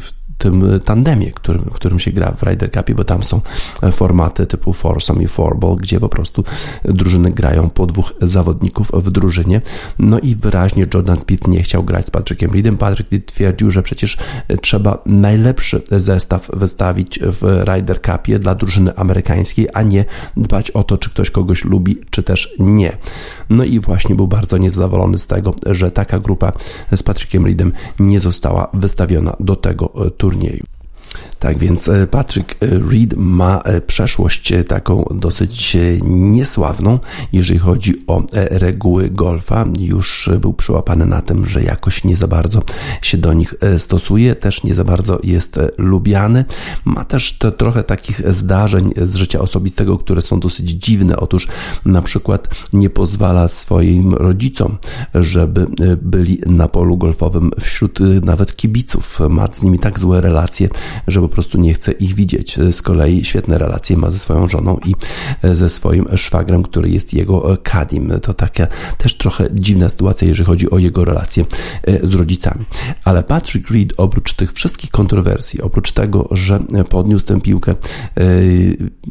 w 0.00 0.19
tym 0.40 0.80
tandemie, 0.84 1.30
którym, 1.30 1.64
którym 1.72 1.98
się 1.98 2.12
gra 2.12 2.32
w 2.32 2.42
Ryder 2.42 2.72
Cupie, 2.72 2.94
bo 2.94 3.04
tam 3.04 3.22
są 3.22 3.40
formaty 3.92 4.46
typu 4.46 4.72
foursome 4.72 5.22
i 5.22 5.28
fourball, 5.28 5.76
gdzie 5.76 6.00
po 6.00 6.08
prostu 6.08 6.44
drużyny 6.84 7.30
grają 7.30 7.70
po 7.70 7.86
dwóch 7.86 8.14
zawodników 8.22 8.90
w 8.94 9.10
drużynie. 9.10 9.60
No 9.98 10.18
i 10.18 10.34
wyraźnie 10.34 10.86
Jordan 10.94 11.20
Speed 11.20 11.50
nie 11.50 11.62
chciał 11.62 11.84
grać 11.84 12.06
z 12.06 12.10
Patrickiem 12.10 12.52
Reedem. 12.52 12.76
Patrick 12.76 13.12
Reed 13.12 13.26
twierdził, 13.26 13.70
że 13.70 13.82
przecież 13.82 14.18
trzeba 14.62 15.02
najlepszy 15.06 15.82
zestaw 15.90 16.50
wystawić 16.52 17.20
w 17.22 17.42
Ryder 17.42 18.00
Cupie 18.02 18.38
dla 18.38 18.54
drużyny 18.54 18.96
amerykańskiej, 18.96 19.68
a 19.74 19.82
nie 19.82 20.04
dbać 20.36 20.70
o 20.70 20.84
to, 20.84 20.98
czy 20.98 21.10
ktoś 21.10 21.30
kogoś 21.30 21.64
lubi, 21.64 22.00
czy 22.10 22.22
też 22.22 22.54
nie. 22.58 22.96
No 23.50 23.64
i 23.64 23.80
właśnie 23.80 24.14
był 24.14 24.28
bardzo 24.28 24.58
niezadowolony 24.58 25.18
z 25.18 25.26
tego, 25.26 25.54
że 25.66 25.90
taka 25.90 26.18
grupa 26.18 26.52
z 26.96 27.02
Patrickiem 27.02 27.44
Reedem 27.44 27.72
nie 27.98 28.20
została 28.20 28.70
wystawiona 28.74 29.36
do 29.40 29.56
tego 29.56 29.92
turnieju 30.16 30.29
turnieju. 30.30 30.64
Tak 31.40 31.58
więc 31.58 31.88
e, 31.88 32.06
Patrick 32.06 32.52
e, 32.52 32.66
Reed 32.90 33.14
ma 33.16 33.60
e, 33.64 33.80
przeszłość 33.80 34.52
taką 34.68 35.04
dosyć 35.14 35.76
niesławną, 36.04 36.98
jeżeli 37.32 37.58
chodzi 37.58 37.94
o 38.06 38.22
reguły 38.32 39.10
golfa. 39.10 39.64
Już 39.78 40.30
był 40.40 40.52
przyłapany 40.52 41.06
na 41.06 41.22
tym, 41.22 41.46
że 41.46 41.62
jakoś 41.62 42.04
nie 42.04 42.16
za 42.16 42.26
bardzo 42.26 42.62
się 43.02 43.18
do 43.18 43.32
nich 43.32 43.54
stosuje, 43.78 44.34
też 44.34 44.64
nie 44.64 44.74
za 44.74 44.84
bardzo 44.84 45.18
jest 45.24 45.58
lubiany. 45.78 46.44
Ma 46.84 47.04
też 47.04 47.32
te, 47.32 47.52
trochę 47.52 47.82
takich 47.82 48.32
zdarzeń 48.32 48.90
z 49.02 49.14
życia 49.14 49.40
osobistego, 49.40 49.98
które 49.98 50.22
są 50.22 50.40
dosyć 50.40 50.70
dziwne. 50.70 51.16
Otóż 51.16 51.48
na 51.84 52.02
przykład 52.02 52.48
nie 52.72 52.90
pozwala 52.90 53.48
swoim 53.48 54.14
rodzicom, 54.14 54.78
żeby 55.14 55.66
byli 56.02 56.40
na 56.46 56.68
polu 56.68 56.96
golfowym 56.96 57.50
wśród 57.60 57.98
nawet 58.22 58.56
kibiców. 58.56 59.20
Ma 59.28 59.48
z 59.52 59.62
nimi 59.62 59.78
tak 59.78 59.98
złe 59.98 60.20
relacje, 60.20 60.68
że 61.08 61.20
po 61.20 61.29
prostu 61.30 61.58
nie 61.58 61.74
chce 61.74 61.92
ich 61.92 62.14
widzieć. 62.14 62.58
Z 62.72 62.82
kolei 62.82 63.24
świetne 63.24 63.58
relacje 63.58 63.96
ma 63.96 64.10
ze 64.10 64.18
swoją 64.18 64.48
żoną 64.48 64.78
i 64.86 64.94
ze 65.42 65.68
swoim 65.68 66.06
szwagrem, 66.16 66.62
który 66.62 66.90
jest 66.90 67.14
jego 67.14 67.56
kadim. 67.62 68.12
To 68.22 68.34
taka 68.34 68.66
też 68.98 69.16
trochę 69.16 69.48
dziwna 69.52 69.88
sytuacja, 69.88 70.28
jeżeli 70.28 70.46
chodzi 70.46 70.70
o 70.70 70.78
jego 70.78 71.04
relacje 71.04 71.44
e, 71.82 72.06
z 72.06 72.14
rodzicami. 72.14 72.64
Ale 73.04 73.22
Patrick 73.22 73.70
Reed 73.70 73.92
oprócz 73.96 74.34
tych 74.34 74.52
wszystkich 74.52 74.90
kontrowersji, 74.90 75.62
oprócz 75.62 75.92
tego, 75.92 76.28
że 76.30 76.60
podniósł 76.88 77.26
tę 77.26 77.40
piłkę 77.40 77.72
e, 77.72 78.24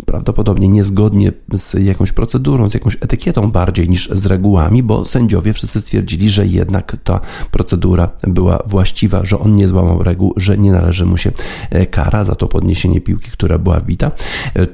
prawdopodobnie 0.05 0.67
niezgodnie 0.67 1.31
z 1.53 1.73
jakąś 1.73 2.11
procedurą, 2.11 2.69
z 2.69 2.73
jakąś 2.73 2.97
etykietą 3.01 3.51
bardziej 3.51 3.89
niż 3.89 4.09
z 4.11 4.25
regułami, 4.25 4.83
bo 4.83 5.05
sędziowie 5.05 5.53
wszyscy 5.53 5.81
stwierdzili, 5.81 6.29
że 6.29 6.47
jednak 6.47 6.97
ta 7.03 7.19
procedura 7.51 8.09
była 8.27 8.63
właściwa, 8.65 9.25
że 9.25 9.39
on 9.39 9.55
nie 9.55 9.67
złamał 9.67 10.03
reguł, 10.03 10.33
że 10.37 10.57
nie 10.57 10.71
należy 10.71 11.05
mu 11.05 11.17
się 11.17 11.31
e, 11.69 11.85
kara 12.09 12.23
za 12.23 12.35
to 12.35 12.47
podniesienie 12.47 13.01
piłki, 13.01 13.31
która 13.31 13.57
była 13.57 13.79
wbita, 13.79 14.11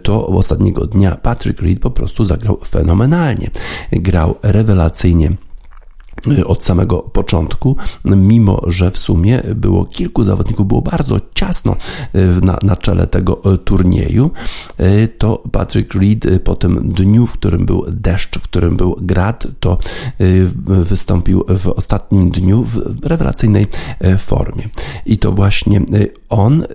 to 0.03 0.27
ostatniego 0.27 0.85
dnia 0.85 1.15
Patrick 1.15 1.61
Reed 1.61 1.79
po 1.79 1.91
prostu 1.91 2.25
zagrał 2.25 2.59
fenomenalnie. 2.67 3.49
Grał 3.91 4.35
rewelacyjnie 4.43 5.31
od 6.45 6.63
samego 6.63 6.97
początku, 6.97 7.75
mimo 8.05 8.61
że 8.67 8.91
w 8.91 8.97
sumie 8.97 9.43
było 9.55 9.85
kilku 9.85 10.23
zawodników, 10.23 10.67
było 10.67 10.81
bardzo 10.81 11.19
ciasno 11.33 11.75
e, 12.13 12.21
na, 12.21 12.57
na 12.63 12.75
czele 12.75 13.07
tego 13.07 13.53
e, 13.53 13.57
turnieju, 13.57 14.31
to 15.17 15.43
Patrick 15.51 15.93
Reed 15.93 16.43
po 16.43 16.55
tym 16.55 16.91
dniu, 16.93 17.27
w 17.27 17.33
którym 17.33 17.65
był 17.65 17.85
deszcz, 17.91 18.39
w 18.39 18.41
którym 18.41 18.77
był 18.77 18.97
grad, 19.01 19.47
to 19.59 19.77
wystąpił 20.67 21.45
w 21.47 21.67
ostatnim 21.67 22.29
dniu 22.29 22.63
w 22.63 23.05
rewelacyjnej 23.05 23.67
formie. 24.17 24.69
I 25.05 25.17
to 25.17 25.31
właśnie 25.31 25.81
on 26.29 26.65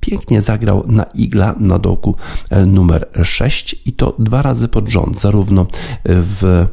pięknie 0.00 0.42
zagrał 0.42 0.84
na 0.86 1.02
igla 1.02 1.54
na 1.58 1.78
dołku 1.78 2.16
numer 2.66 3.08
6 3.22 3.82
i 3.86 3.92
to 3.92 4.14
dwa 4.18 4.42
razy 4.42 4.68
pod 4.68 4.88
rząd, 4.88 5.20
zarówno 5.20 5.66
w 6.04 6.66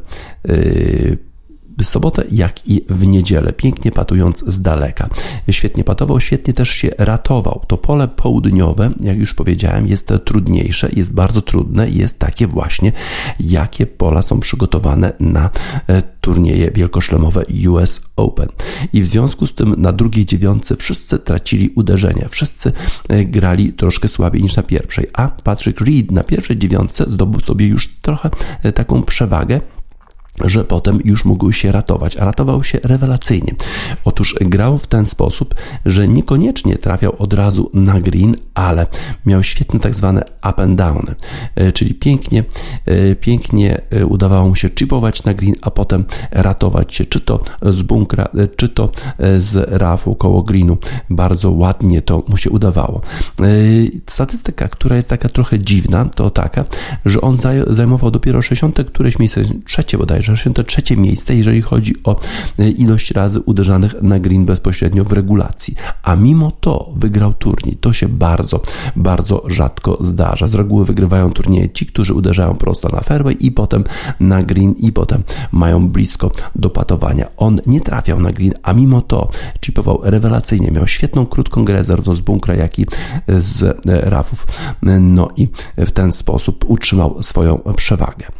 w 1.78 1.84
sobotę, 1.84 2.24
jak 2.30 2.68
i 2.68 2.84
w 2.88 3.06
niedzielę, 3.06 3.52
pięknie 3.52 3.92
patując 3.92 4.44
z 4.46 4.62
daleka. 4.62 5.08
Świetnie 5.50 5.84
patował, 5.84 6.20
świetnie 6.20 6.54
też 6.54 6.70
się 6.70 6.90
ratował. 6.98 7.64
To 7.66 7.78
pole 7.78 8.08
południowe, 8.08 8.90
jak 9.00 9.16
już 9.16 9.34
powiedziałem, 9.34 9.86
jest 9.86 10.12
trudniejsze, 10.24 10.88
jest 10.92 11.14
bardzo 11.14 11.42
trudne 11.42 11.90
jest 11.90 12.18
takie 12.18 12.46
właśnie, 12.46 12.92
jakie 13.40 13.86
pola 13.86 14.22
są 14.22 14.40
przygotowane 14.40 15.12
na 15.20 15.50
e, 15.86 16.02
turnieje 16.20 16.70
wielkoszlemowe 16.70 17.42
US 17.68 18.00
Open. 18.16 18.48
I 18.92 19.02
w 19.02 19.06
związku 19.06 19.46
z 19.46 19.54
tym 19.54 19.74
na 19.78 19.92
drugiej 19.92 20.26
dziewiątce 20.26 20.76
wszyscy 20.76 21.18
tracili 21.18 21.70
uderzenia, 21.74 22.28
wszyscy 22.28 22.72
e, 23.08 23.24
grali 23.24 23.72
troszkę 23.72 24.08
słabiej 24.08 24.42
niż 24.42 24.56
na 24.56 24.62
pierwszej, 24.62 25.06
a 25.12 25.28
Patrick 25.28 25.80
Reed 25.80 26.10
na 26.10 26.24
pierwszej 26.24 26.58
dziewiątce 26.58 27.04
zdobył 27.08 27.40
sobie 27.40 27.66
już 27.66 27.88
trochę 28.02 28.30
e, 28.62 28.72
taką 28.72 29.02
przewagę, 29.02 29.60
że 30.44 30.64
potem 30.64 30.98
już 31.04 31.24
mógł 31.24 31.52
się 31.52 31.72
ratować, 31.72 32.16
a 32.16 32.24
ratował 32.24 32.64
się 32.64 32.78
rewelacyjnie. 32.82 33.54
Otóż 34.04 34.36
grał 34.40 34.78
w 34.78 34.86
ten 34.86 35.06
sposób, 35.06 35.54
że 35.86 36.08
niekoniecznie 36.08 36.78
trafiał 36.78 37.14
od 37.18 37.32
razu 37.32 37.70
na 37.74 38.00
green, 38.00 38.36
ale 38.54 38.86
miał 39.26 39.42
świetne 39.42 39.80
tak 39.80 39.94
zwane 39.94 40.22
up 40.50 40.62
and 40.62 40.78
down, 40.78 41.06
e, 41.54 41.72
czyli 41.72 41.94
pięknie, 41.94 42.44
e, 42.86 43.16
pięknie 43.16 43.80
e, 43.90 44.06
udawało 44.06 44.48
mu 44.48 44.54
się 44.54 44.70
chipować 44.78 45.24
na 45.24 45.34
green, 45.34 45.54
a 45.62 45.70
potem 45.70 46.04
ratować 46.30 46.94
się, 46.94 47.04
czy 47.04 47.20
to 47.20 47.42
z 47.62 47.82
bunkra, 47.82 48.28
czy 48.56 48.68
to 48.68 48.90
z 49.38 49.70
rafu 49.70 50.14
koło 50.14 50.42
greenu. 50.42 50.78
Bardzo 51.10 51.50
ładnie 51.50 52.02
to 52.02 52.22
mu 52.28 52.36
się 52.36 52.50
udawało. 52.50 53.00
Statystyka, 54.06 54.68
która 54.68 54.96
jest 54.96 55.08
taka 55.08 55.28
trochę 55.28 55.58
dziwna, 55.58 56.04
to 56.04 56.30
taka, 56.30 56.64
że 57.04 57.20
on 57.20 57.36
zajmował 57.66 58.10
dopiero 58.10 58.42
60 58.42 58.84
któreś 58.84 59.18
miejsce, 59.18 59.42
trzecie 59.66 59.98
bodajże, 59.98 60.29
63 60.36 60.96
miejsce, 60.96 61.34
jeżeli 61.34 61.62
chodzi 61.62 61.94
o 62.04 62.16
e, 62.58 62.68
ilość 62.68 63.10
razy 63.10 63.40
uderzanych 63.40 64.02
na 64.02 64.18
green 64.18 64.44
bezpośrednio 64.44 65.04
w 65.04 65.12
regulacji. 65.12 65.74
A 66.02 66.16
mimo 66.16 66.50
to 66.50 66.92
wygrał 66.96 67.34
turniej. 67.34 67.76
To 67.76 67.92
się 67.92 68.08
bardzo, 68.08 68.62
bardzo 68.96 69.42
rzadko 69.48 69.98
zdarza. 70.00 70.48
Z 70.48 70.54
reguły 70.54 70.84
wygrywają 70.84 71.32
turnieje 71.32 71.68
ci, 71.68 71.86
którzy 71.86 72.14
uderzają 72.14 72.54
prosto 72.54 72.88
na 72.88 73.00
fairway 73.00 73.36
i 73.40 73.52
potem 73.52 73.84
na 74.20 74.42
green 74.42 74.72
i 74.72 74.92
potem 74.92 75.22
mają 75.52 75.88
blisko 75.88 76.30
do 76.54 76.70
patowania. 76.70 77.26
On 77.36 77.60
nie 77.66 77.80
trafiał 77.80 78.20
na 78.20 78.32
green, 78.32 78.52
a 78.62 78.72
mimo 78.72 79.02
to 79.02 79.30
chipował 79.64 80.00
rewelacyjnie. 80.02 80.70
Miał 80.70 80.86
świetną 80.86 81.26
krótką 81.26 81.64
grę 81.64 81.84
zarówno 81.84 82.16
z 82.16 82.20
bunkra, 82.20 82.54
jak 82.54 82.78
i 82.78 82.86
z 83.28 83.62
e, 83.62 84.10
rafów. 84.10 84.46
No 85.00 85.28
i 85.36 85.48
w 85.76 85.90
ten 85.90 86.12
sposób 86.12 86.64
utrzymał 86.68 87.22
swoją 87.22 87.58
przewagę. 87.76 88.39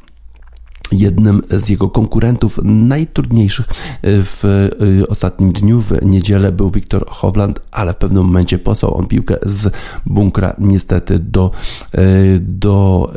Jednym 0.93 1.43
z 1.51 1.69
jego 1.69 1.89
konkurentów 1.89 2.61
najtrudniejszych 2.65 3.67
w 4.03 4.45
y, 5.03 5.09
ostatnim 5.09 5.53
dniu, 5.53 5.81
w 5.81 5.93
niedzielę, 6.03 6.53
był 6.53 6.71
Wiktor 6.71 7.07
Hovland, 7.09 7.61
ale 7.71 7.93
w 7.93 7.97
pewnym 7.97 8.25
momencie 8.25 8.59
posłał 8.59 8.95
on 8.99 9.07
piłkę 9.07 9.37
z 9.43 9.75
bunkra 10.07 10.55
niestety 10.59 11.19
do, 11.19 11.51
y, 11.95 12.39
do 12.41 13.13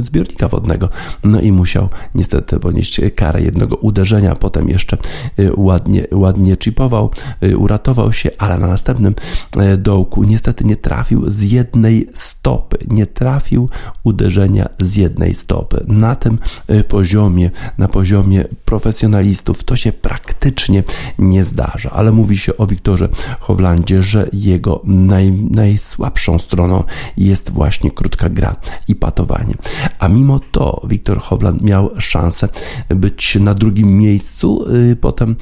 zbiornika 0.00 0.48
wodnego. 0.48 0.88
No 1.24 1.40
i 1.40 1.52
musiał 1.52 1.88
niestety 2.14 2.60
ponieść 2.60 3.00
karę 3.14 3.42
jednego 3.42 3.76
uderzenia, 3.76 4.36
potem 4.36 4.68
jeszcze 4.68 4.96
ładnie, 5.56 6.06
ładnie 6.12 6.56
chipował, 6.64 7.10
uratował 7.56 8.12
się, 8.12 8.30
ale 8.38 8.58
na 8.58 8.66
następnym 8.66 9.14
dołku 9.78 10.24
niestety 10.24 10.64
nie 10.64 10.76
trafił 10.76 11.30
z 11.30 11.52
jednej 11.52 12.08
stopy. 12.14 12.78
Nie 12.88 13.06
trafił 13.06 13.68
uderzenia 14.04 14.68
z 14.80 14.96
jednej 14.96 15.34
stopy. 15.34 15.84
Na 15.88 16.16
tym 16.16 16.33
tym 16.38 16.84
poziomie, 16.84 17.50
na 17.78 17.88
poziomie 17.88 18.44
profesjonalistów, 18.64 19.64
to 19.64 19.76
się 19.76 19.92
praktycznie 19.92 20.82
nie 21.18 21.44
zdarza. 21.44 21.90
Ale 21.90 22.12
mówi 22.12 22.38
się 22.38 22.56
o 22.56 22.66
Wiktorze 22.66 23.08
Howlandzie, 23.40 24.02
że 24.02 24.28
jego 24.32 24.80
naj, 24.84 25.32
najsłabszą 25.32 26.38
stroną 26.38 26.84
jest 27.16 27.50
właśnie 27.50 27.90
krótka 27.90 28.28
gra 28.28 28.56
i 28.88 28.94
patowanie. 28.94 29.54
A 29.98 30.08
mimo 30.08 30.40
to 30.52 30.80
Wiktor 30.88 31.20
Howland 31.20 31.62
miał 31.62 31.90
szansę 31.98 32.48
być 32.88 33.38
na 33.40 33.54
drugim 33.54 33.98
miejscu, 33.98 34.64
potem 35.00 35.36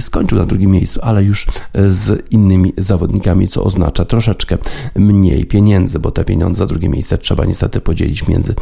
skończył 0.00 0.38
na 0.38 0.46
drugim 0.46 0.70
miejscu, 0.70 1.00
ale 1.02 1.24
już 1.24 1.46
z 1.88 2.26
innymi 2.30 2.72
zawodnikami, 2.78 3.48
co 3.48 3.64
oznacza 3.64 4.04
troszeczkę 4.04 4.58
mniej 4.96 5.46
pieniędzy, 5.46 5.98
bo 5.98 6.10
te 6.10 6.24
pieniądze 6.24 6.58
za 6.58 6.66
drugie 6.66 6.88
miejsce 6.88 7.18
trzeba 7.18 7.44
niestety 7.44 7.80
podzielić 7.80 8.28
między 8.28 8.54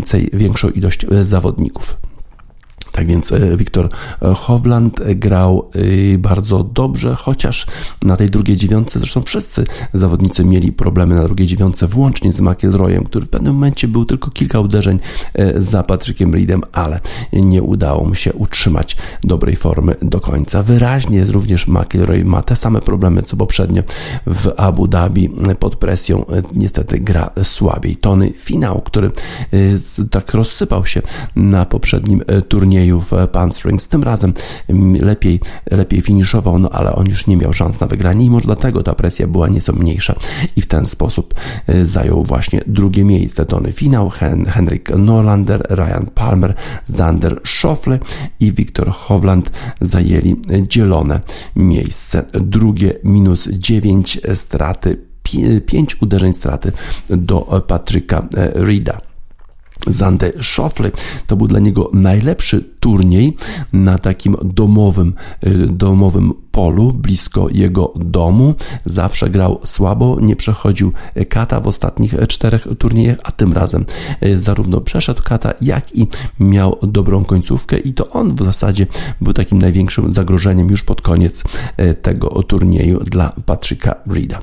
więcej, 0.00 0.30
większą 0.32 0.70
ilość 0.70 1.06
zawodników. 1.22 1.96
Tak 3.00 3.08
więc 3.08 3.32
e, 3.32 3.56
Wiktor 3.56 3.88
e, 4.22 4.34
Hovland 4.34 5.00
grał 5.14 5.70
e, 6.14 6.18
bardzo 6.18 6.64
dobrze, 6.64 7.14
chociaż 7.14 7.66
na 8.02 8.16
tej 8.16 8.30
drugiej 8.30 8.56
dziewiątce, 8.56 8.98
zresztą 8.98 9.22
wszyscy 9.22 9.64
zawodnicy 9.92 10.44
mieli 10.44 10.72
problemy 10.72 11.14
na 11.14 11.24
drugiej 11.24 11.46
dziewiątce, 11.46 11.86
włącznie 11.86 12.32
z 12.32 12.40
McIlroyem, 12.40 13.04
który 13.04 13.26
w 13.26 13.28
pewnym 13.28 13.54
momencie 13.54 13.88
był 13.88 14.04
tylko 14.04 14.30
kilka 14.30 14.60
uderzeń 14.60 15.00
za 15.56 15.82
Patrykiem 15.82 16.34
Reedem, 16.34 16.62
ale 16.72 17.00
nie 17.32 17.62
udało 17.62 18.04
mu 18.04 18.14
się 18.14 18.32
utrzymać 18.32 18.96
dobrej 19.24 19.56
formy 19.56 19.94
do 20.02 20.20
końca. 20.20 20.62
Wyraźnie 20.62 21.24
również 21.24 21.66
McIlroy 21.68 22.24
ma 22.24 22.42
te 22.42 22.56
same 22.56 22.80
problemy 22.80 23.22
co 23.22 23.36
poprzednio 23.36 23.82
w 24.26 24.52
Abu 24.56 24.88
Dhabi 24.88 25.30
pod 25.58 25.76
presją. 25.76 26.24
Niestety 26.54 26.98
gra 26.98 27.30
słabiej. 27.42 27.96
Tony 27.96 28.32
finał, 28.32 28.82
który 28.82 29.10
tak 30.10 30.34
rozsypał 30.34 30.86
się 30.86 31.02
na 31.36 31.64
poprzednim 31.64 32.22
turnieju 32.48 32.89
turniejów 32.90 33.30
Palm 33.32 33.52
Springs. 33.52 33.88
Tym 33.88 34.02
razem 34.02 34.34
mm, 34.68 35.04
lepiej, 35.04 35.40
lepiej 35.70 36.02
finiszował, 36.02 36.58
no 36.58 36.70
ale 36.70 36.92
on 36.92 37.06
już 37.06 37.26
nie 37.26 37.36
miał 37.36 37.52
szans 37.52 37.80
na 37.80 37.86
wygranie 37.86 38.24
i 38.24 38.30
może 38.30 38.44
dlatego 38.44 38.82
ta 38.82 38.94
presja 38.94 39.26
była 39.26 39.48
nieco 39.48 39.72
mniejsza 39.72 40.14
i 40.56 40.60
w 40.60 40.66
ten 40.66 40.86
sposób 40.86 41.34
e, 41.66 41.86
zajął 41.86 42.24
właśnie 42.24 42.60
drugie 42.66 43.04
miejsce. 43.04 43.46
Tony 43.46 43.72
Finał, 43.72 44.10
Hen 44.10 44.46
Henrik 44.46 44.90
Norlander, 44.90 45.66
Ryan 45.70 46.06
Palmer, 46.14 46.54
Zander 46.86 47.40
Schofle 47.44 47.98
i 48.40 48.52
Wiktor 48.52 48.90
Hovland 48.90 49.50
zajęli 49.80 50.36
dzielone 50.68 51.20
miejsce. 51.56 52.24
Drugie 52.32 52.98
minus 53.04 53.48
9 53.48 54.20
straty, 54.34 54.96
5 55.66 56.02
uderzeń 56.02 56.34
straty 56.34 56.72
do 57.08 57.64
Patryka 57.66 58.28
e, 58.36 58.64
Rida. 58.64 59.10
Zande 59.86 60.32
Schoffle 60.42 60.90
to 61.26 61.36
był 61.36 61.48
dla 61.48 61.58
niego 61.58 61.90
najlepszy 61.92 62.60
turniej 62.80 63.36
na 63.72 63.98
takim 63.98 64.36
domowym, 64.42 65.14
y, 65.46 65.66
domowym 65.66 66.32
polu, 66.50 66.92
blisko 66.92 67.48
jego 67.50 67.92
domu. 67.96 68.54
Zawsze 68.84 69.30
grał 69.30 69.60
słabo, 69.64 70.20
nie 70.20 70.36
przechodził 70.36 70.92
kata 71.28 71.60
w 71.60 71.66
ostatnich 71.66 72.14
czterech 72.28 72.66
turniejach, 72.78 73.16
a 73.24 73.32
tym 73.32 73.52
razem 73.52 73.84
y, 74.22 74.40
zarówno 74.40 74.80
przeszedł 74.80 75.22
kata, 75.22 75.52
jak 75.62 75.96
i 75.96 76.08
miał 76.40 76.78
dobrą 76.82 77.24
końcówkę 77.24 77.78
i 77.78 77.94
to 77.94 78.08
on 78.10 78.34
w 78.34 78.44
zasadzie 78.44 78.86
był 79.20 79.32
takim 79.32 79.58
największym 79.58 80.12
zagrożeniem 80.12 80.68
już 80.68 80.82
pod 80.82 81.02
koniec 81.02 81.44
y, 81.80 81.94
tego 81.94 82.42
turnieju 82.42 83.04
dla 83.04 83.32
Patricka 83.46 83.94
Reeda. 84.06 84.40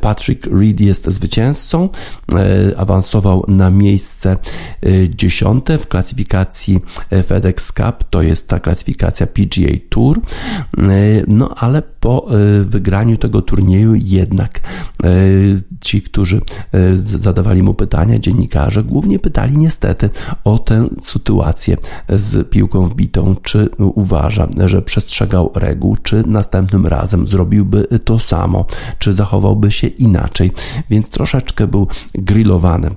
Patrick 0.00 0.46
Reed 0.46 0.80
jest 0.80 1.10
zwycięzcą, 1.10 1.88
awansował 2.76 3.44
na 3.48 3.70
miejsce 3.70 4.36
dziesiąte 5.08 5.78
w 5.78 5.88
klasyfikacji 5.88 6.80
FedEx 7.26 7.67
Cup, 7.72 8.04
to 8.10 8.22
jest 8.22 8.48
ta 8.48 8.60
klasyfikacja 8.60 9.26
PGA 9.26 9.72
Tour, 9.88 10.18
e, 10.18 10.82
no 11.26 11.54
ale 11.56 11.82
po 11.82 12.26
e, 12.30 12.64
wygraniu 12.64 13.16
tego 13.16 13.42
turnieju 13.42 13.94
jednak 13.94 14.60
e, 15.04 15.08
ci, 15.80 16.02
którzy 16.02 16.40
zadawali 16.94 17.62
mu 17.62 17.74
pytania, 17.74 18.18
dziennikarze, 18.18 18.84
głównie 18.84 19.18
pytali 19.18 19.58
niestety 19.58 20.10
o 20.44 20.58
tę 20.58 20.88
sytuację 21.02 21.76
z 22.08 22.50
piłką 22.50 22.88
wbitą, 22.88 23.34
czy 23.42 23.68
uważa, 23.78 24.48
że 24.66 24.82
przestrzegał 24.82 25.50
reguł, 25.54 25.96
czy 26.02 26.22
następnym 26.26 26.86
razem 26.86 27.26
zrobiłby 27.26 27.86
to 28.04 28.18
samo, 28.18 28.66
czy 28.98 29.12
zachowałby 29.12 29.70
się 29.70 29.86
inaczej, 29.86 30.52
więc 30.90 31.10
troszeczkę 31.10 31.66
był 31.66 31.88
grillowany 32.14 32.90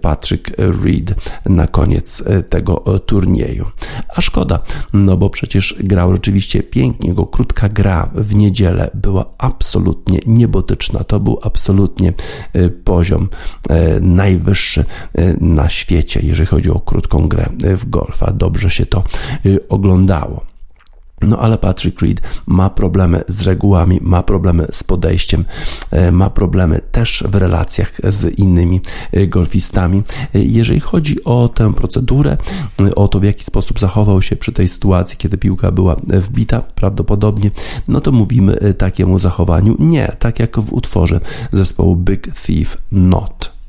Patrick 0.00 0.50
Reed 0.58 1.14
na 1.46 1.66
koniec 1.66 2.22
tego 2.48 2.74
turnieju. 3.06 3.66
A 4.16 4.20
szkoda, 4.20 4.58
no 4.92 5.16
bo 5.16 5.30
przecież 5.30 5.76
grał 5.80 6.12
rzeczywiście 6.12 6.62
pięknie. 6.62 7.08
Jego 7.08 7.26
krótka 7.26 7.68
gra 7.68 8.10
w 8.14 8.34
niedzielę 8.34 8.90
była 8.94 9.24
absolutnie 9.38 10.18
niebotyczna. 10.26 11.04
To 11.04 11.20
był 11.20 11.38
absolutnie 11.42 12.12
e, 12.52 12.68
poziom 12.68 13.28
e, 13.68 14.00
najwyższy 14.00 14.84
e, 15.14 15.36
na 15.40 15.68
świecie, 15.68 16.20
jeżeli 16.22 16.46
chodzi 16.46 16.70
o 16.70 16.80
krótką 16.80 17.28
grę 17.28 17.50
w 17.60 17.90
golfa. 17.90 18.32
Dobrze 18.32 18.70
się 18.70 18.86
to 18.86 19.04
oglądało. 19.68 20.51
No 21.22 21.38
ale 21.38 21.58
Patrick 21.58 22.00
Reed 22.02 22.20
ma 22.46 22.70
problemy 22.70 23.24
z 23.28 23.42
regułami, 23.42 23.98
ma 24.02 24.22
problemy 24.22 24.66
z 24.70 24.84
podejściem, 24.84 25.44
e, 25.90 26.12
ma 26.12 26.30
problemy 26.30 26.80
też 26.92 27.24
w 27.28 27.34
relacjach 27.34 27.92
z 28.08 28.38
innymi 28.38 28.80
e, 29.12 29.26
golfistami. 29.26 30.02
E, 30.34 30.38
jeżeli 30.38 30.80
chodzi 30.80 31.24
o 31.24 31.48
tę 31.48 31.74
procedurę, 31.74 32.36
o 32.96 33.08
to 33.08 33.20
w 33.20 33.24
jaki 33.24 33.44
sposób 33.44 33.80
zachował 33.80 34.22
się 34.22 34.36
przy 34.36 34.52
tej 34.52 34.68
sytuacji, 34.68 35.18
kiedy 35.18 35.38
piłka 35.38 35.70
była 35.70 35.96
wbita, 36.06 36.62
prawdopodobnie, 36.62 37.50
no 37.88 38.00
to 38.00 38.12
mówimy 38.12 38.74
takiemu 38.78 39.18
zachowaniu 39.18 39.76
nie, 39.78 40.12
tak 40.18 40.38
jak 40.38 40.60
w 40.60 40.72
utworze 40.72 41.20
zespołu 41.52 41.96
Big 41.96 42.34
Thief 42.34 42.78
Not. 42.92 43.61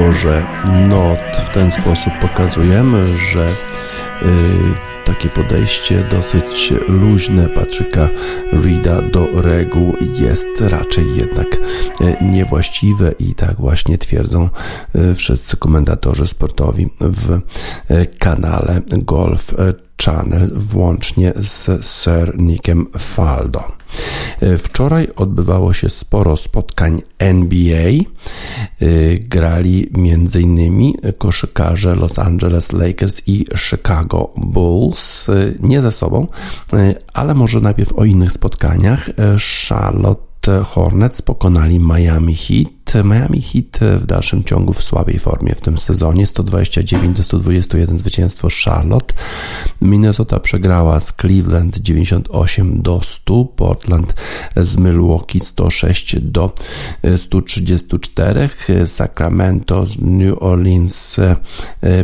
Utworze 0.00 0.46
Not. 0.88 1.18
W 1.50 1.54
ten 1.54 1.70
sposób 1.70 2.12
pokazujemy, 2.20 3.06
że 3.06 3.46
y, 3.46 4.26
takie 5.04 5.28
podejście 5.28 6.04
dosyć 6.10 6.72
luźne 6.88 7.48
Patryka 7.48 8.08
Reeda 8.52 9.02
do 9.02 9.42
reguł 9.42 9.96
jest 10.20 10.60
raczej 10.60 11.16
jednak 11.16 11.46
y, 12.00 12.16
niewłaściwe 12.24 13.12
i 13.18 13.34
tak 13.34 13.56
właśnie 13.56 13.98
twierdzą 13.98 14.48
y, 14.94 15.14
wszyscy 15.14 15.56
komentatorzy 15.56 16.26
sportowi 16.26 16.88
w 17.00 17.40
kanale 18.18 18.80
Golf 18.92 19.54
Channel 20.04 20.50
włącznie 20.54 21.32
z 21.36 21.84
Sir 21.86 22.38
Nickiem 22.38 22.86
Faldo. 22.98 23.64
Wczoraj 24.58 25.08
odbywało 25.16 25.72
się 25.72 25.90
sporo 25.90 26.36
spotkań 26.36 27.02
NBA. 27.18 27.92
Grali 29.20 29.90
m.in. 29.96 30.92
koszykarze 31.18 31.94
Los 31.94 32.18
Angeles 32.18 32.72
Lakers 32.72 33.22
i 33.26 33.44
Chicago 33.58 34.30
Bulls. 34.36 35.30
Nie 35.60 35.82
ze 35.82 35.92
sobą, 35.92 36.26
ale 37.14 37.34
może 37.34 37.60
najpierw 37.60 37.92
o 37.92 38.04
innych 38.04 38.32
spotkaniach. 38.32 39.10
Charlotte 39.68 40.64
Hornets 40.64 41.22
pokonali 41.22 41.80
Miami 41.80 42.36
Heat. 42.36 42.68
Miami 42.94 43.42
Heat 43.42 44.00
w 44.00 44.06
dalszym 44.06 44.44
ciągu 44.44 44.72
w 44.72 44.82
słabej 44.82 45.18
formie 45.18 45.54
w 45.54 45.60
tym 45.60 45.78
sezonie 45.78 46.26
129 46.26 47.16
do 47.16 47.22
121 47.22 47.98
zwycięstwo 47.98 48.48
Charlotte. 48.64 49.14
Minnesota 49.80 50.40
przegrała 50.40 51.00
z 51.00 51.12
Cleveland 51.12 51.78
98 51.78 52.82
do 52.82 53.00
100. 53.02 53.44
Portland 53.44 54.14
z 54.56 54.76
Milwaukee 54.76 55.40
106 55.40 56.20
do 56.20 56.54
134. 57.16 58.48
Sacramento 58.86 59.86
z 59.86 59.98
New 59.98 60.42
Orleans 60.42 61.16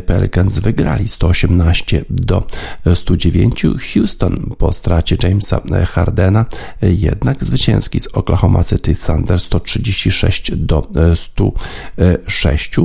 Pelicans 0.06 0.58
wygrali 0.58 1.08
118 1.08 2.04
do 2.10 2.46
109. 2.94 3.62
Houston 3.94 4.54
po 4.58 4.72
stracie 4.72 5.16
Jamesa 5.22 5.60
Hardena 5.86 6.44
jednak 6.82 7.44
zwycięski 7.44 8.00
z 8.00 8.06
Oklahoma 8.06 8.64
City 8.64 8.94
Thunder 8.94 9.40
136 9.40 10.52
do 10.56 10.75
106 11.14 12.76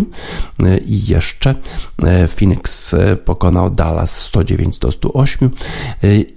i 0.85 1.07
jeszcze 1.07 1.55
Phoenix 2.35 2.95
pokonał 3.25 3.69
Dallas 3.69 4.21
109 4.21 4.79
do 4.79 4.91
108 4.91 5.49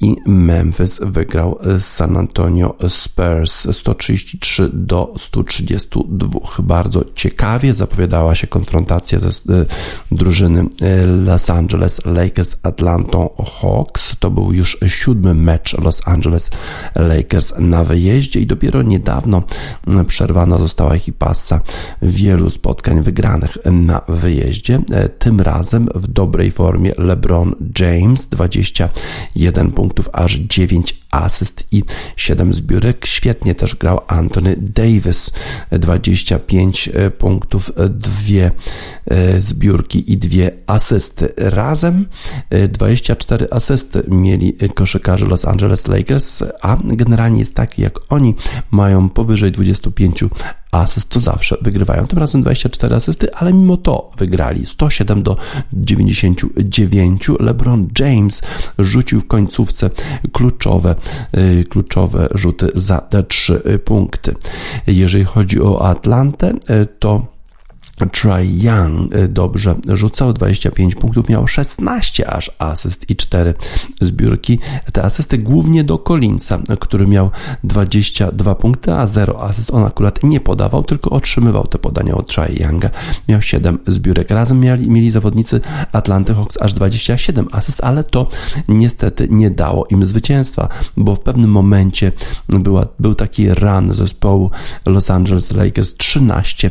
i 0.01 0.17
Memphis 0.27 1.01
wygrał 1.03 1.59
San 1.79 2.17
Antonio 2.17 2.75
Spurs 2.88 3.77
133 3.77 4.71
do 4.73 5.14
132. 5.17 6.40
Bardzo 6.59 7.05
ciekawie 7.14 7.75
zapowiadała 7.75 8.35
się 8.35 8.47
konfrontacja 8.47 9.19
ze 9.19 9.31
drużyny 10.11 10.64
Los 11.25 11.51
Angeles 11.51 12.01
Lakers 12.05 12.57
Atlanta 12.62 13.19
Hawks. 13.61 14.17
To 14.19 14.31
był 14.31 14.53
już 14.53 14.79
siódmy 14.87 15.35
mecz 15.35 15.79
Los 15.79 16.01
Angeles 16.05 16.51
Lakers 16.95 17.53
na 17.59 17.85
wyjeździe 17.85 18.40
i 18.40 18.47
dopiero 18.47 18.83
niedawno 18.83 19.43
przerwana 20.07 20.59
została 20.59 20.97
ich 20.97 21.09
wielu 22.02 22.50
spotkań 22.50 23.02
wygranych 23.02 23.59
na 23.64 24.00
wyjeździe. 24.09 24.80
Tym 25.18 25.40
razem 25.40 25.88
w 25.94 26.07
dobrej 26.07 26.50
formie 26.50 26.92
LeBron 26.98 27.54
James 27.78 28.28
21 28.28 29.70
punktów, 29.70 30.09
aż 30.12 30.35
9 30.35 31.04
asyst 31.14 31.66
i 31.72 31.83
7 32.16 32.55
zbiórek. 32.55 33.07
Świetnie 33.07 33.55
też 33.55 33.74
grał 33.74 34.00
Anthony 34.07 34.57
Davis 34.59 35.31
25 35.70 36.90
punktów, 37.18 37.72
2 37.90 38.11
zbiórki 39.38 40.12
i 40.12 40.18
2 40.18 40.42
asysty. 40.66 41.33
Razem 41.37 42.07
24 42.68 43.46
asysty 43.50 44.03
mieli 44.09 44.57
koszykarze 44.74 45.27
Los 45.27 45.44
Angeles 45.44 45.87
Lakers, 45.87 46.42
a 46.62 46.77
generalnie 46.83 47.40
jest 47.40 47.55
tak, 47.55 47.79
jak 47.79 47.98
oni 48.09 48.35
mają 48.70 49.09
powyżej 49.09 49.53
25 49.53 50.24
asyst, 50.72 51.09
to 51.09 51.20
zawsze 51.20 51.57
wygrywają. 51.62 52.07
Tym 52.07 52.18
razem 52.18 52.42
24 52.42 52.94
asysty, 52.94 53.35
ale 53.35 53.53
mimo 53.53 53.77
to 53.77 54.11
wygrali 54.18 54.66
107 54.66 55.22
do 55.22 55.37
99. 55.72 57.29
LeBron 57.40 57.88
James 57.98 58.42
rzucił 58.79 59.20
w 59.20 59.27
końcówce 59.27 59.90
kluczowe, 60.33 60.94
kluczowe 61.69 62.27
rzuty 62.35 62.71
za 62.75 62.99
te 62.99 63.23
3 63.23 63.62
punkty. 63.85 64.35
Jeżeli 64.87 65.25
chodzi 65.25 65.61
o 65.62 65.88
Atlantę, 65.88 66.53
to 66.99 67.34
Trae 68.12 68.44
Young 68.44 69.11
dobrze 69.29 69.75
rzucał 69.88 70.33
25 70.33 70.94
punktów, 70.94 71.29
miał 71.29 71.47
16 71.47 72.31
aż 72.31 72.51
asyst 72.59 73.11
i 73.11 73.16
4 73.16 73.55
zbiórki. 74.01 74.59
Te 74.92 75.03
asysty 75.03 75.38
głównie 75.38 75.85
do 75.85 75.99
Collinsa, 75.99 76.59
który 76.81 77.07
miał 77.07 77.31
22 77.64 78.55
punkty, 78.55 78.92
a 78.92 79.07
0 79.07 79.42
asyst. 79.42 79.70
On 79.70 79.85
akurat 79.85 80.23
nie 80.23 80.40
podawał, 80.40 80.83
tylko 80.83 81.11
otrzymywał 81.11 81.66
te 81.66 81.79
podania 81.79 82.14
od 82.14 82.35
Trae 82.35 82.53
Younga. 82.53 82.90
Miał 83.29 83.42
7 83.42 83.79
zbiórek. 83.87 84.31
Razem 84.31 84.61
mieli, 84.61 84.90
mieli 84.90 85.11
zawodnicy 85.11 85.61
Atlanty 85.92 86.35
Hawks 86.35 86.57
aż 86.61 86.73
27 86.73 87.49
asyst, 87.53 87.85
ale 87.85 88.05
to 88.05 88.29
niestety 88.68 89.29
nie 89.31 89.51
dało 89.51 89.87
im 89.87 90.07
zwycięstwa, 90.07 90.68
bo 90.97 91.16
w 91.16 91.20
pewnym 91.20 91.51
momencie 91.51 92.12
była, 92.49 92.87
był 92.99 93.14
taki 93.14 93.55
run 93.55 93.94
zespołu 93.94 94.51
Los 94.87 95.11
Angeles 95.11 95.53
Lakers 95.53 95.97
13 95.97 96.70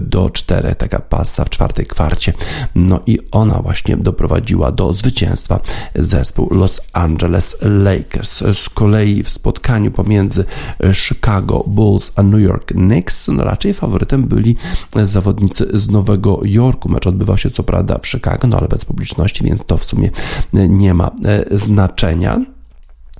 do 0.00 0.30
4 0.30 0.53
taka 0.78 1.00
pasa 1.00 1.44
w 1.44 1.50
czwartej 1.50 1.86
kwarcie. 1.86 2.32
No 2.74 3.00
i 3.06 3.18
ona 3.30 3.62
właśnie 3.62 3.96
doprowadziła 3.96 4.72
do 4.72 4.92
zwycięstwa 4.92 5.60
zespół 5.94 6.48
Los 6.50 6.80
Angeles 6.92 7.56
Lakers. 7.62 8.44
Z 8.52 8.68
kolei 8.68 9.22
w 9.22 9.28
spotkaniu 9.28 9.90
pomiędzy 9.90 10.44
Chicago 10.92 11.64
Bulls 11.66 12.12
a 12.16 12.22
New 12.22 12.40
York 12.40 12.66
Knicks 12.66 13.28
no 13.28 13.44
raczej 13.44 13.74
faworytem 13.74 14.22
byli 14.22 14.56
zawodnicy 15.02 15.66
z 15.74 15.90
Nowego 15.90 16.40
Jorku. 16.44 16.88
Mecz 16.88 17.06
odbywał 17.06 17.38
się 17.38 17.50
co 17.50 17.62
prawda 17.62 17.98
w 17.98 18.08
Chicago, 18.08 18.48
no 18.48 18.58
ale 18.58 18.68
bez 18.68 18.84
publiczności, 18.84 19.44
więc 19.44 19.66
to 19.66 19.76
w 19.76 19.84
sumie 19.84 20.10
nie 20.52 20.94
ma 20.94 21.10
znaczenia. 21.50 22.53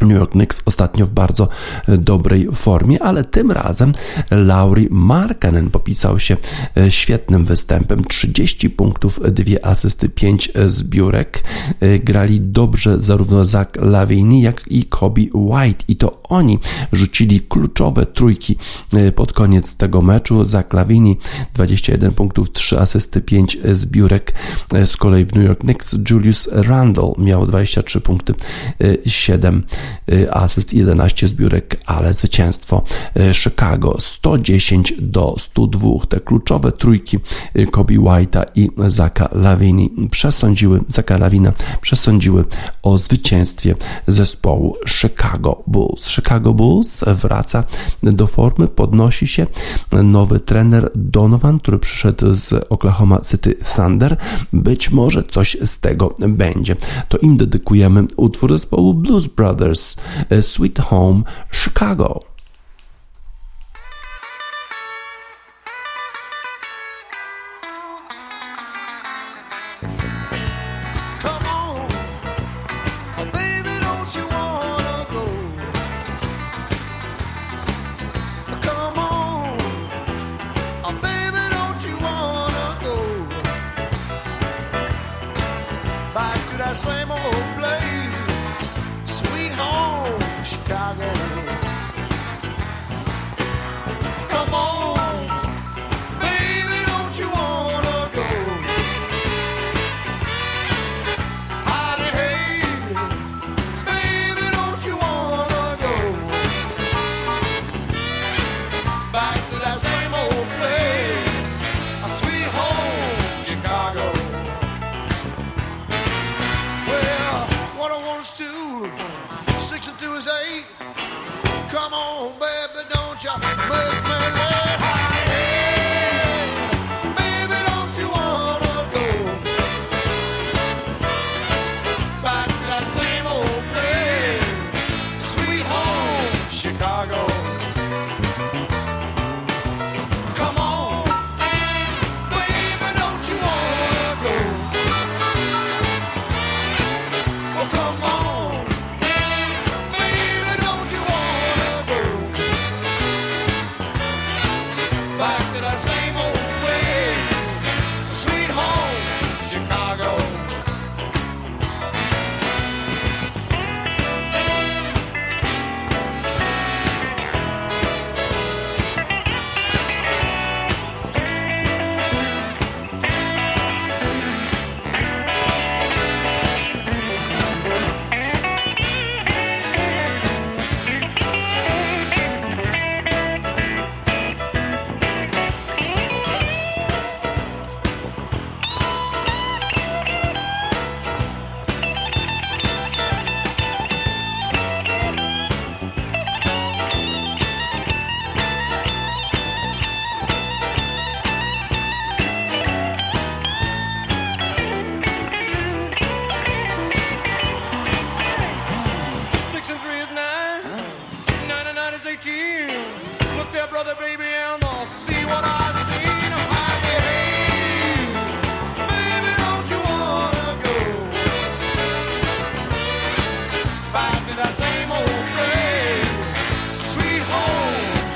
New 0.00 0.18
York 0.18 0.30
Knicks 0.30 0.62
ostatnio 0.64 1.07
w 1.07 1.11
bardzo 1.11 1.48
e, 1.88 1.98
dobrej 1.98 2.48
formie, 2.54 3.02
ale 3.02 3.24
tym 3.24 3.50
razem 3.50 3.92
Lauri 4.30 4.88
Markkanen 4.90 5.70
popisał 5.70 6.18
się 6.18 6.37
e, 6.76 6.90
świetnym 6.90 7.44
występem. 7.44 8.04
30 8.04 8.70
punktów, 8.70 9.20
2 9.30 9.44
asysty, 9.62 10.09
5 10.09 10.50
e, 10.54 10.68
zbiórek. 10.68 11.44
Grali 12.04 12.40
dobrze 12.40 13.00
zarówno 13.02 13.44
Zach 13.44 13.68
Lavini, 13.76 14.42
jak 14.42 14.62
i 14.66 14.85
Kobe 14.85 15.22
White 15.35 15.85
i 15.88 15.96
to 15.96 16.22
oni 16.22 16.59
rzucili 16.92 17.40
kluczowe 17.40 18.07
trójki 18.07 18.57
pod 19.14 19.33
koniec 19.33 19.76
tego 19.76 20.02
meczu. 20.02 20.44
Zach 20.44 20.72
Lavini 20.72 21.18
21 21.54 22.12
punktów, 22.12 22.52
3 22.52 22.78
asysty, 22.78 23.20
5 23.20 23.59
zbiórek. 23.72 24.35
Z 24.85 24.96
kolei 24.96 25.24
w 25.24 25.35
New 25.35 25.44
York 25.44 25.61
Knicks 25.61 25.96
Julius 26.11 26.48
Randle 26.52 27.12
miał 27.18 27.46
23 27.46 28.00
punkty, 28.00 28.35
7 29.07 29.54
Y, 29.57 29.64
asyst, 30.31 30.73
11 30.73 31.29
zbiórek, 31.29 31.81
ale 31.87 32.14
zwycięstwo 32.14 32.83
y, 33.16 33.35
Chicago 33.35 33.97
110 34.01 34.94
do 34.99 35.37
102. 35.38 36.07
Te 36.09 36.20
kluczowe 36.20 36.73
trójki 36.73 37.18
y, 37.57 37.66
Kobe 37.66 37.94
White'a 37.94 38.44
i 38.55 38.70
Zaka 38.87 39.29
Lavini 39.33 39.90
przesądziły, 40.11 40.81
Zaka 40.88 41.18
Lavina 41.18 41.53
przesądziły 41.81 42.44
o 42.83 42.99
zwycięstwie 42.99 43.75
zespołu 44.07 44.77
Chicago 44.87 45.62
Bulls. 45.66 46.09
Chicago 46.09 46.55
Bulls 46.55 47.05
wraca 47.07 47.64
do 48.03 48.27
formy, 48.27 48.68
podnosi 48.68 49.27
się 49.27 49.47
nowy 49.92 50.40
trener 50.40 50.90
Donovan, 50.94 51.59
który 51.59 51.79
przyszedł 51.79 52.35
z 52.35 52.53
Oklahoma 52.68 53.20
City 53.31 53.55
Thunder. 53.77 54.16
Być 54.53 54.90
może 54.90 55.23
coś 55.23 55.57
z 55.64 55.81
tego 55.81 56.14
będzie. 56.29 56.77
To 57.09 57.18
im 57.18 57.37
dedykujemy 57.37 58.05
utwór 58.16 58.53
zespołu 58.53 58.94
Blues 58.94 59.27
Brothers 59.27 59.73
Sweet 59.74 60.78
Home 60.78 61.24
Chicago. 61.50 62.34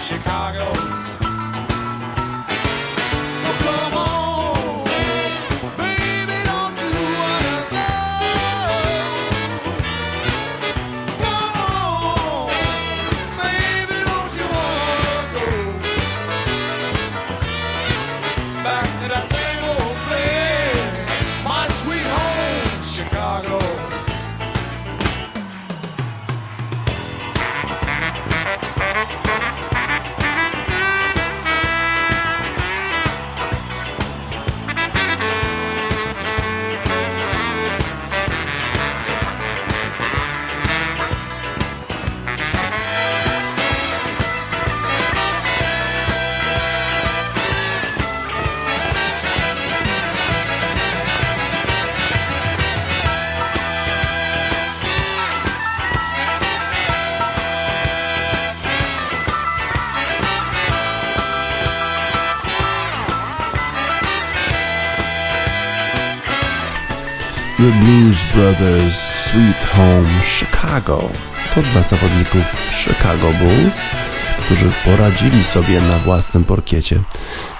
The 0.09 0.15
Blues 68.09 68.25
Brothers 68.35 68.97
Sweet 68.97 69.57
Home 69.77 70.09
Chicago. 70.25 71.09
To 71.55 71.63
dla 71.63 71.83
zawodników 71.83 72.73
Chicago 72.73 73.31
Bulls, 73.41 73.77
którzy 74.39 74.71
poradzili 74.85 75.45
sobie 75.45 75.81
na 75.81 75.99
własnym 75.99 76.45
porkiecie 76.45 77.03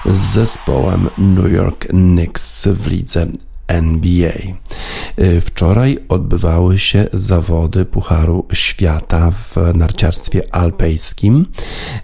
z 0.05 0.17
zespołem 0.17 1.09
New 1.17 1.51
York 1.51 1.87
Knicks 1.87 2.67
w 2.67 2.87
lidze 2.87 3.27
NBA. 3.67 4.33
Y, 5.19 5.41
wczoraj 5.59 5.97
odbywały 6.09 6.77
się 6.79 7.07
zawody 7.13 7.85
Pucharu 7.85 8.45
Świata 8.53 9.31
w 9.31 9.55
narciarstwie 9.73 10.55
alpejskim. 10.55 11.45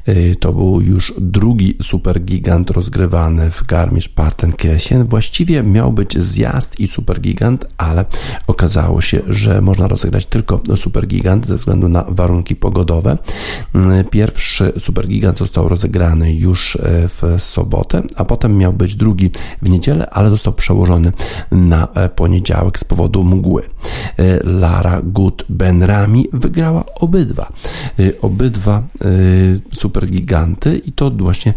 Y, 0.07 0.35
to 0.39 0.53
był 0.53 0.81
już 0.81 1.13
drugi 1.17 1.77
supergigant 1.81 2.69
rozgrywany 2.69 3.51
w 3.51 3.63
Garmisch-Partenkirchen. 3.63 5.07
Właściwie 5.07 5.63
miał 5.63 5.93
być 5.93 6.19
zjazd 6.19 6.79
i 6.79 6.87
supergigant, 6.87 7.65
ale 7.77 8.05
okazało 8.47 9.01
się, 9.01 9.21
że 9.27 9.61
można 9.61 9.87
rozegrać 9.87 10.25
tylko 10.25 10.61
supergigant 10.75 11.47
ze 11.47 11.55
względu 11.55 11.89
na 11.89 12.05
warunki 12.07 12.55
pogodowe. 12.55 13.17
Y, 13.75 14.03
pierwszy 14.03 14.73
supergigant 14.79 15.37
został 15.37 15.69
rozegrany 15.69 16.33
już 16.33 16.77
w 16.83 17.35
sobotę, 17.39 18.03
a 18.15 18.25
potem 18.25 18.57
miał 18.57 18.73
być 18.73 18.95
drugi 18.95 19.31
w 19.61 19.69
niedzielę, 19.69 20.09
ale 20.09 20.29
został 20.29 20.53
przełożony 20.53 21.13
na 21.51 21.87
poniedziałek 22.15 22.79
z 22.79 22.83
powodu 22.83 23.23
mgły. 23.23 23.44
E, 24.19 24.39
Lara 24.43 25.01
Good 25.03 25.45
Benrami 25.49 26.27
wygrała 26.33 26.85
obydwa. 26.95 27.51
E, 27.99 28.21
obydwa 28.21 28.77
e, 28.77 29.07
supergiganty 29.75 30.77
i 30.77 30.91
to 30.91 31.11
właśnie 31.11 31.53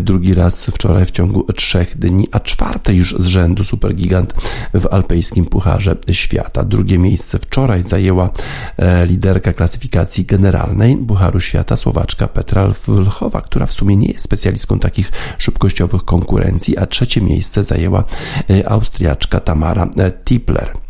drugi 0.00 0.34
raz 0.34 0.66
wczoraj 0.66 1.06
w 1.06 1.10
ciągu 1.10 1.52
trzech 1.52 1.98
dni, 1.98 2.28
a 2.32 2.40
czwarte 2.40 2.94
już 2.94 3.14
z 3.18 3.26
rzędu 3.26 3.64
supergigant 3.64 4.34
w 4.74 4.86
alpejskim 4.86 5.46
Pucharze 5.46 5.96
Świata. 6.12 6.64
Drugie 6.64 6.98
miejsce 6.98 7.38
wczoraj 7.38 7.82
zajęła 7.82 8.30
liderka 9.06 9.52
klasyfikacji 9.52 10.24
generalnej 10.24 10.96
Pucharu 10.96 11.40
Świata, 11.40 11.76
Słowaczka 11.76 12.28
Petra 12.28 12.72
Wlchowa, 12.86 13.40
która 13.40 13.66
w 13.66 13.72
sumie 13.72 13.96
nie 13.96 14.08
jest 14.08 14.24
specjalistką 14.24 14.78
takich 14.78 15.12
szybkościowych 15.38 16.04
konkurencji, 16.04 16.78
a 16.78 16.86
trzecie 16.86 17.20
miejsce 17.20 17.64
zajęła 17.64 18.04
Austriaczka 18.66 19.40
Tamara 19.40 19.88
Tipler. 20.24 20.89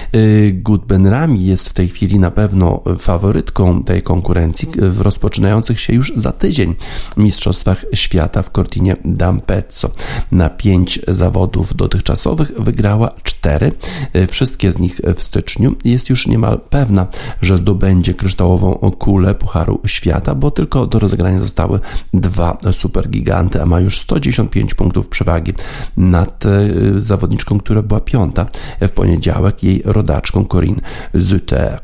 Y, 0.15 0.51
Goodben 0.63 1.07
Rami 1.07 1.45
jest 1.45 1.69
w 1.69 1.73
tej 1.73 1.89
chwili 1.89 2.19
na 2.19 2.31
pewno 2.31 2.83
faworytką 2.99 3.83
tej 3.83 4.01
konkurencji 4.01 4.67
w 4.77 5.01
rozpoczynających 5.01 5.79
się 5.79 5.93
już 5.93 6.13
za 6.15 6.31
tydzień 6.31 6.75
Mistrzostwach 7.17 7.85
Świata 7.93 8.41
w 8.41 8.49
Cortinie 8.49 8.95
d'Ampezzo. 8.95 9.89
Na 10.31 10.49
pięć 10.49 10.99
zawodów 11.07 11.75
dotychczasowych 11.75 12.51
wygrała 12.59 13.09
cztery, 13.23 13.71
y, 14.15 14.27
wszystkie 14.27 14.71
z 14.71 14.79
nich 14.79 15.01
w 15.15 15.23
styczniu. 15.23 15.75
Jest 15.85 16.09
już 16.09 16.27
niemal 16.27 16.59
pewna, 16.69 17.07
że 17.41 17.57
zdobędzie 17.57 18.13
kryształową 18.13 18.73
kulę 18.73 19.35
Pucharu 19.35 19.81
Świata, 19.85 20.35
bo 20.35 20.51
tylko 20.51 20.87
do 20.87 20.99
rozegrania 20.99 21.39
zostały 21.39 21.79
dwa 22.13 22.57
supergiganty, 22.71 23.61
a 23.61 23.65
ma 23.65 23.79
już 23.79 23.99
115 23.99 24.75
punktów 24.75 25.07
przewagi 25.07 25.53
nad 25.97 26.45
y, 26.45 27.01
zawodniczką, 27.01 27.59
która 27.59 27.81
była 27.81 27.99
piąta 27.99 28.45
w 28.81 28.89
poniedziałek. 28.89 29.63
Jej 29.63 29.81
rodaczką 30.01 30.45
Corinne 30.45 30.81
Zuter. 31.13 31.79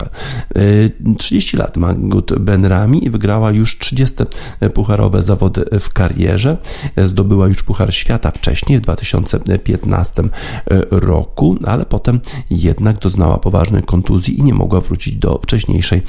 30 1.18 1.58
lat 1.58 1.78
ma 1.78 1.94
Gut 1.94 2.40
Benrami 2.40 3.06
i 3.06 3.10
wygrała 3.10 3.52
już 3.52 3.78
30 3.80 4.16
pucharowe 4.74 5.24
zawody 5.24 5.66
w 5.80 5.94
karierze. 5.94 6.58
Zdobyła 6.98 7.48
już 7.48 7.64
Puchar 7.64 7.94
Świata 7.94 8.32
wcześniej, 8.32 8.80
w 8.80 8.82
2015 8.82 10.24
roku, 10.92 11.56
ale 11.66 11.86
potem 11.86 12.20
jednak 12.50 13.00
doznała 13.00 13.38
poważnej 13.38 13.84
kontuzji 13.84 14.40
i 14.40 14.44
nie 14.44 14.54
mogła 14.54 14.82
wrócić 14.82 15.16
do 15.16 15.40
wcześniejszej 15.44 16.02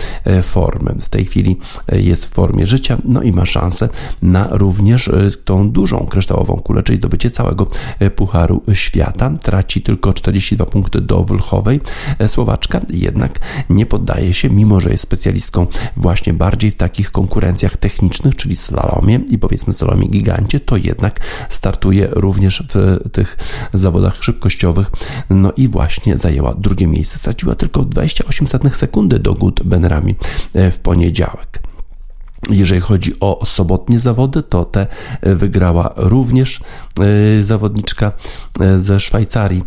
formy. 0.43 0.95
W 1.01 1.09
tej 1.09 1.25
chwili 1.25 1.57
jest 1.93 2.27
w 2.27 2.29
formie 2.29 2.67
życia, 2.67 2.99
no 3.05 3.23
i 3.23 3.33
ma 3.33 3.47
szansę 3.47 3.89
na 4.23 4.49
również 4.51 5.11
tą 5.45 5.71
dużą 5.71 6.07
kryształową 6.07 6.57
kulę, 6.57 6.83
czyli 6.83 6.99
zdobycie 6.99 7.31
całego 7.31 7.67
Pucharu 8.17 8.63
Świata. 8.73 9.31
Traci 9.43 9.83
tylko 9.83 10.13
42 10.13 10.67
punkty 10.67 11.01
do 11.01 11.25
Wlchowej, 11.25 11.81
Słowaczka 12.27 12.81
jednak 12.91 13.41
nie 13.71 13.87
poddaje 13.87 14.35
się, 14.35 14.51
mimo 14.51 14.81
że 14.81 14.91
jest 14.91 15.03
specjalistką 15.03 15.67
właśnie 15.97 16.33
bardziej 16.33 16.71
w 16.71 16.77
takich 16.77 17.11
konkurencjach 17.11 17.77
technicznych, 17.77 18.37
czyli 18.37 18.57
slalomie 18.57 19.21
i 19.29 19.39
powiedzmy 19.39 19.73
slalomie 19.73 20.09
gigancie, 20.09 20.61
to 20.61 20.77
jednak 20.77 21.21
startuje 21.49 22.09
również 22.11 22.65
w 22.75 23.09
tych 23.11 23.37
zawodach 23.73 24.25
szybkościowych. 24.25 24.91
No 25.31 25.53
i 25.57 25.69
właśnie 25.69 26.17
zajęła 26.17 26.55
drugie 26.55 26.87
miejsce. 26.87 27.19
Straciła 27.19 27.55
tylko 27.55 27.85
28 27.85 28.47
sekundy 28.75 29.19
do 29.19 29.35
Gut 29.35 29.63
Benrami 29.63 30.15
w 30.55 30.79
poniedziałek. 30.79 31.68
Jeżeli 32.51 32.81
chodzi 32.81 33.13
o 33.21 33.41
sobotnie 33.45 34.01
zawody, 34.01 34.43
to 34.43 34.65
te 34.65 34.87
wygrała 35.23 35.93
również 35.97 36.61
e, 37.01 37.43
zawodniczka 37.43 38.13
e, 38.61 38.79
ze 38.79 39.01
Szwajcarii. 39.01 39.65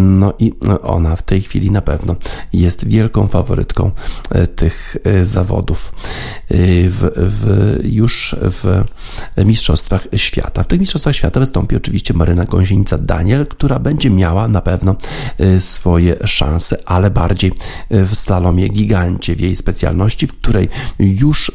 No 0.00 0.34
i 0.38 0.52
ona 0.82 1.16
w 1.16 1.22
tej 1.22 1.42
chwili 1.42 1.70
na 1.70 1.82
pewno 1.82 2.16
jest 2.52 2.88
wielką 2.88 3.26
faworytką 3.26 3.90
e, 4.30 4.46
tych 4.46 4.96
zawodów 5.22 5.92
w, 6.50 7.10
w, 7.16 7.78
już 7.84 8.36
w 8.40 8.84
Mistrzostwach 9.44 10.08
Świata. 10.16 10.62
W 10.62 10.66
tych 10.66 10.80
Mistrzostwach 10.80 11.16
Świata 11.16 11.40
wystąpi 11.40 11.76
oczywiście 11.76 12.14
Maryna 12.14 12.44
Gąsienica-Daniel, 12.44 13.46
która 13.46 13.78
będzie 13.78 14.10
miała 14.10 14.48
na 14.48 14.60
pewno 14.60 14.96
swoje 15.60 16.16
szanse, 16.26 16.76
ale 16.84 17.10
bardziej 17.10 17.52
w 17.90 18.14
slalomie 18.14 18.68
gigancie, 18.68 19.36
w 19.36 19.40
jej 19.40 19.56
specjalności, 19.56 20.26
w 20.26 20.32
której 20.32 20.68
już 20.98 21.52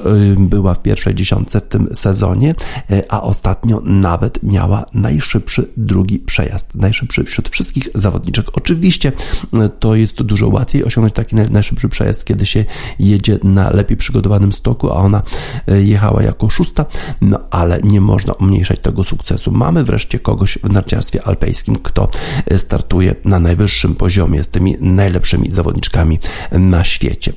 była 0.55 0.73
w 0.73 0.81
pierwszej 0.81 1.15
dziesiątce 1.15 1.61
w 1.61 1.67
tym 1.67 1.87
sezonie, 1.93 2.55
e, 2.91 3.03
a 3.09 3.21
ostatnio 3.21 3.81
nawet 3.85 4.43
miała 4.43 4.85
najszybszy 4.93 5.67
drugi 5.77 6.19
przejazd, 6.19 6.75
najszybszy 6.75 7.23
wśród 7.23 7.49
wszystkich 7.49 7.89
zawodniczek. 7.95 8.45
Oczywiście 8.53 9.11
e, 9.53 9.69
to 9.69 9.95
jest 9.95 10.21
dużo 10.21 10.47
łatwiej 10.47 10.83
osiągnąć 10.83 11.15
taki 11.15 11.35
najszybszy 11.35 11.89
przejazd, 11.89 12.25
kiedy 12.25 12.45
się 12.45 12.65
jedzie 12.99 13.39
na 13.43 13.69
lepiej 13.69 13.97
przygotowanym 13.97 14.51
stoku, 14.51 14.89
a 14.91 14.93
ona 14.93 15.21
e, 15.67 15.81
jechała 15.81 16.23
jako 16.23 16.49
szósta, 16.49 16.85
no 17.21 17.39
ale 17.51 17.79
nie 17.83 18.01
można 18.01 18.33
umniejszać 18.33 18.79
tego 18.79 19.03
sukcesu. 19.03 19.51
Mamy 19.51 19.83
wreszcie 19.83 20.19
kogoś 20.19 20.57
w 20.63 20.69
narciarstwie 20.69 21.23
alpejskim, 21.23 21.75
kto 21.75 22.09
startuje 22.57 23.15
na 23.25 23.39
najwyższym 23.39 23.95
poziomie 23.95 24.43
z 24.43 24.49
tymi 24.49 24.77
najlepszymi 24.79 25.51
zawodniczkami 25.51 26.19
na 26.51 26.83
świecie. 26.83 27.33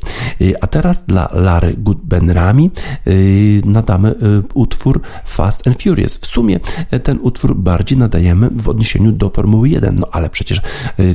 A 0.60 0.66
teraz 0.66 1.04
dla 1.04 1.28
Lary 1.32 1.74
Goodbenrami 1.78 2.70
nadamy 3.64 4.14
utwór 4.54 5.00
Fast 5.26 5.66
and 5.66 5.82
Furious. 5.82 6.18
W 6.18 6.26
sumie 6.26 6.60
ten 7.02 7.18
utwór 7.22 7.56
bardziej 7.56 7.98
nadajemy 7.98 8.50
w 8.50 8.68
odniesieniu 8.68 9.12
do 9.12 9.30
Formuły 9.30 9.68
1, 9.68 9.96
no 10.00 10.08
ale 10.12 10.30
przecież 10.30 10.62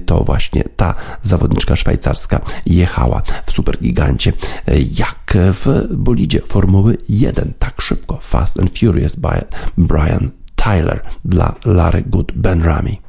to 0.06 0.24
właśnie 0.24 0.64
ta 0.76 0.96
zawodniczka 1.24 1.76
szwajcarska 1.76 2.42
jechała 2.66 3.22
w 3.46 3.52
supergigancie 3.52 4.34
jak 4.98 5.38
w 5.38 5.88
bolidzie 5.98 6.42
Formuły 6.42 6.98
1 7.10 7.54
tak 7.60 7.82
szybko. 7.82 8.20
Fast 8.22 8.60
and 8.60 8.80
Furious 8.80 9.16
by 9.16 9.42
Brian 9.78 10.32
Tyler 10.56 11.02
dla 11.26 11.56
Larry 11.66 12.04
Good 12.08 12.32
Ben 12.36 12.64
Rami. 12.64 13.02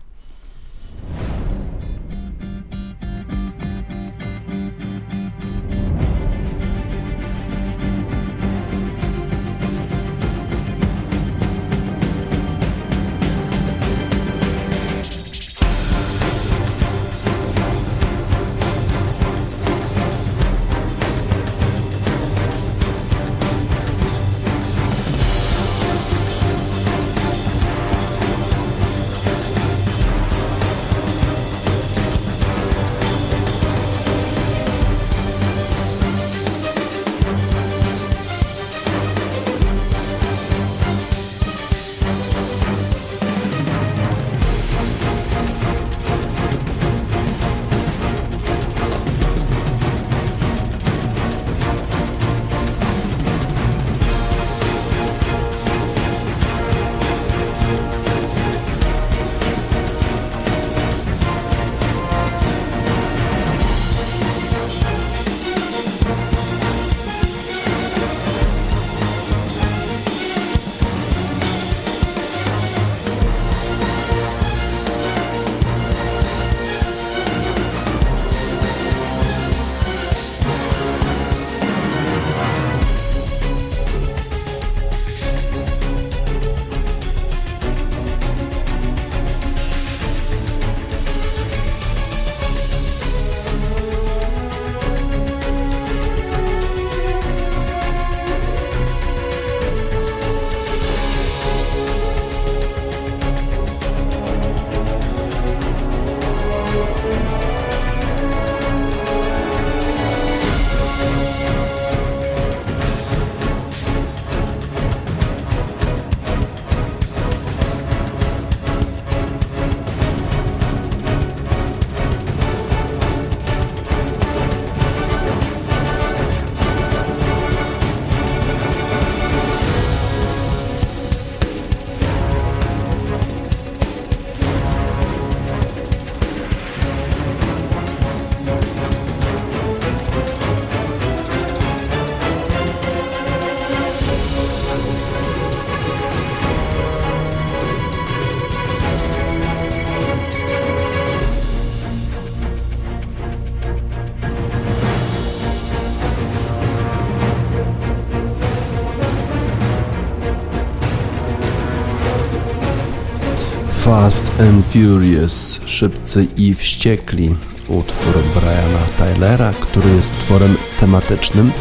Fast 163.94 164.40
and 164.40 164.64
Furious, 164.64 165.60
Szybcy 165.66 166.26
i 166.36 166.54
Wściekli, 166.54 167.34
utwór 167.68 168.14
Briana 168.34 168.86
Tylera, 168.98 169.52
który 169.52 169.90
jest 169.90 170.18
tworem 170.18 170.56
tematycznym 170.80 171.52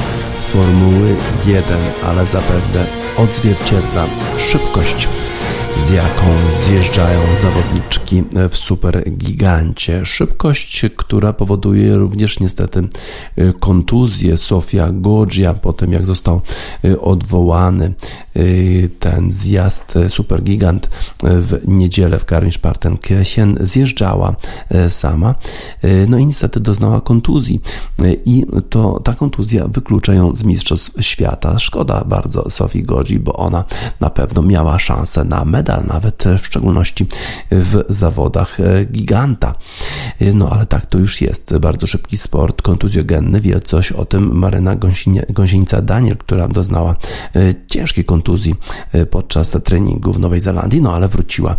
Formuły 0.54 1.16
1, 1.46 1.80
ale 2.06 2.26
zapewne 2.26 2.86
odzwierciedla 3.18 4.06
szybkość 4.38 5.10
z 5.78 5.90
jaką 5.90 6.26
zjeżdżają 6.54 7.20
zawodniczki 7.42 8.03
w 8.50 8.58
super 8.58 9.12
gigancie. 9.12 10.06
Szybkość, 10.06 10.86
która 10.96 11.34
powoduje 11.34 11.96
również 11.96 12.40
niestety 12.40 12.88
y, 13.38 13.54
kontuzję 13.60 14.38
Sofia 14.38 14.90
Goggia 14.92 15.54
po 15.54 15.74
tym 15.74 15.92
jak 15.92 16.06
został 16.06 16.42
y, 16.86 17.02
odwołany 17.02 17.94
y, 18.36 18.90
ten 19.00 19.32
zjazd 19.32 19.94
supergigant 20.08 20.90
w 21.24 21.62
niedzielę 21.68 22.20
w 22.20 22.26
Garmisch-Partenkirchen 22.26 23.56
zjeżdżała 23.62 24.36
sama 24.90 25.36
no 26.08 26.18
i 26.18 26.26
niestety 26.26 26.60
doznała 26.60 27.02
kontuzji 27.02 27.62
i 28.26 28.46
to 28.70 29.00
ta 29.00 29.14
kontuzja 29.14 29.68
wyklucza 29.68 30.14
ją 30.14 30.36
z 30.36 30.44
mistrzostw 30.44 31.04
świata. 31.04 31.60
Szkoda 31.60 32.04
bardzo 32.04 32.50
Sofii 32.50 32.84
Goggi, 32.84 33.20
bo 33.20 33.34
ona 33.34 33.64
na 34.00 34.10
pewno 34.10 34.42
miała 34.42 34.80
szansę 34.80 35.24
na 35.24 35.46
medal, 35.46 35.84
nawet 35.88 36.24
w 36.40 36.46
szczególności 36.46 37.08
w 37.52 37.84
zawodach 38.04 38.60
e, 38.60 38.86
giganta. 38.86 39.56
E, 40.20 40.34
no 40.34 40.50
ale 40.50 40.66
tak 40.66 40.86
to 40.86 40.98
już 41.00 41.22
jest. 41.22 41.58
Bardzo 41.58 41.88
szybki 41.88 42.18
sport, 42.18 42.62
kontuzjogenny. 42.62 43.42
Wie 43.42 43.60
coś 43.62 43.92
o 43.92 44.06
tym 44.06 44.36
Maryna 44.36 44.76
Gąsienica 45.30 45.82
Daniel, 45.82 46.18
która 46.18 46.48
doznała 46.48 46.96
e, 47.36 47.54
ciężkiej 47.68 48.06
kontuzji 48.06 48.56
podczas 49.10 49.58
treningu 49.64 50.14
w 50.14 50.20
Nowej 50.20 50.40
Zelandii, 50.40 50.82
no 50.82 50.96
ale 50.96 51.08
wróciła 51.08 51.56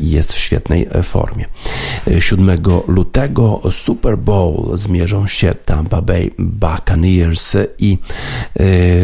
i 0.00 0.10
jest 0.10 0.32
w 0.32 0.38
świetnej 0.38 0.88
formie. 1.02 1.44
7 2.18 2.58
lutego 2.88 3.60
Super 3.70 4.18
Bowl 4.18 4.78
zmierzą 4.78 5.26
się 5.26 5.54
Tampa 5.64 6.02
Bay 6.02 6.30
Buccaneers 6.38 7.56
i 7.78 7.98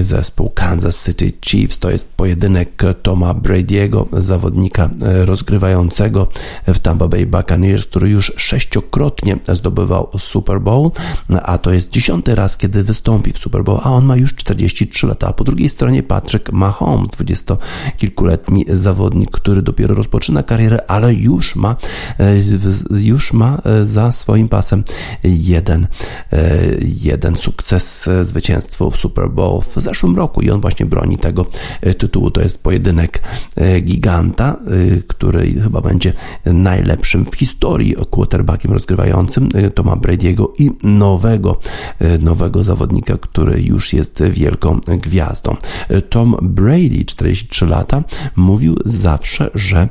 zespół 0.02 0.50
Kansas 0.50 1.04
City 1.06 1.32
Chiefs. 1.40 1.78
To 1.78 1.90
jest 1.90 2.08
pojedynek 2.08 2.82
Toma 3.02 3.34
Brady'ego 3.34 4.22
zawodnika 4.22 4.90
rozgrywającego 5.24 6.28
w 6.66 6.78
Tampa 6.78 7.08
Bay 7.08 7.26
Buccaneers, 7.26 7.86
który 7.86 8.08
już 8.08 8.32
sześciokrotnie 8.36 9.36
zdobywał 9.52 10.08
Super 10.18 10.60
Bowl, 10.60 10.90
a 11.42 11.58
to 11.58 11.72
jest 11.72 11.90
dziesiąty 11.90 12.34
raz, 12.34 12.56
kiedy 12.56 12.84
wystąpi 12.84 13.32
w 13.32 13.38
Super 13.38 13.64
Bowl, 13.64 13.80
a 13.82 13.90
on 13.90 14.04
ma 14.04 14.16
już 14.16 14.34
43 14.34 15.06
lata. 15.06 15.28
A 15.28 15.32
po 15.32 15.44
drugiej 15.44 15.68
stronie 15.68 16.02
Patrick 16.02 16.52
Mahomes, 16.52 17.08
dwudziestokilkuletni 17.08 18.64
zawodnik, 18.68 19.30
który 19.30 19.62
dopiero 19.62 19.94
rozpoczyna 19.94 20.42
karierę, 20.42 20.90
ale 20.90 21.14
już 21.14 21.56
ma, 21.56 21.76
e, 22.18 22.34
już 23.00 23.32
ma 23.32 23.62
e, 23.64 23.86
za 23.86 24.12
swoim 24.12 24.48
pasem 24.48 24.84
jeden, 25.24 25.86
jeden 27.02 27.36
sukces, 27.36 28.08
zwycięstwo 28.22 28.90
w 28.90 28.96
Super 28.96 29.30
Bowl 29.30 29.62
w 29.62 29.74
zeszłym 29.76 30.16
roku 30.16 30.40
i 30.40 30.50
on 30.50 30.60
właśnie 30.60 30.86
broni 30.86 31.18
tego 31.18 31.46
tytułu. 31.98 32.30
To 32.30 32.40
jest 32.40 32.62
pojedynek 32.62 33.22
Giganta, 33.82 34.56
który 35.08 35.60
chyba 35.62 35.80
będzie 35.80 36.12
najlepszym 36.44 37.24
w 37.24 37.34
historii 37.34 37.96
quarterbackiem 38.10 38.72
rozgrywającym 38.72 39.48
y, 39.54 39.70
Toma 39.70 39.96
Brady'ego 39.96 40.46
i 40.58 40.70
nowego, 40.82 41.60
y, 42.02 42.18
nowego 42.18 42.64
zawodnika, 42.64 43.18
który 43.18 43.62
już 43.62 43.92
jest 43.92 44.22
wielką 44.22 44.80
gwiazdą. 44.86 45.56
Tom 46.08 46.36
Brady, 46.42 47.04
43 47.04 47.66
lata, 47.66 48.02
mówił 48.36 48.76
zawsze, 48.84 49.50
że 49.54 49.88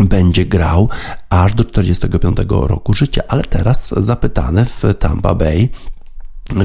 będzie 0.00 0.46
grał 0.46 0.88
aż 1.30 1.54
do 1.54 1.64
45 1.64 2.36
roku 2.48 2.92
życia, 2.92 3.22
ale 3.28 3.42
teraz 3.42 3.94
zapytane 3.96 4.64
w 4.64 4.82
Tampa 4.98 5.34
Bay 5.34 5.68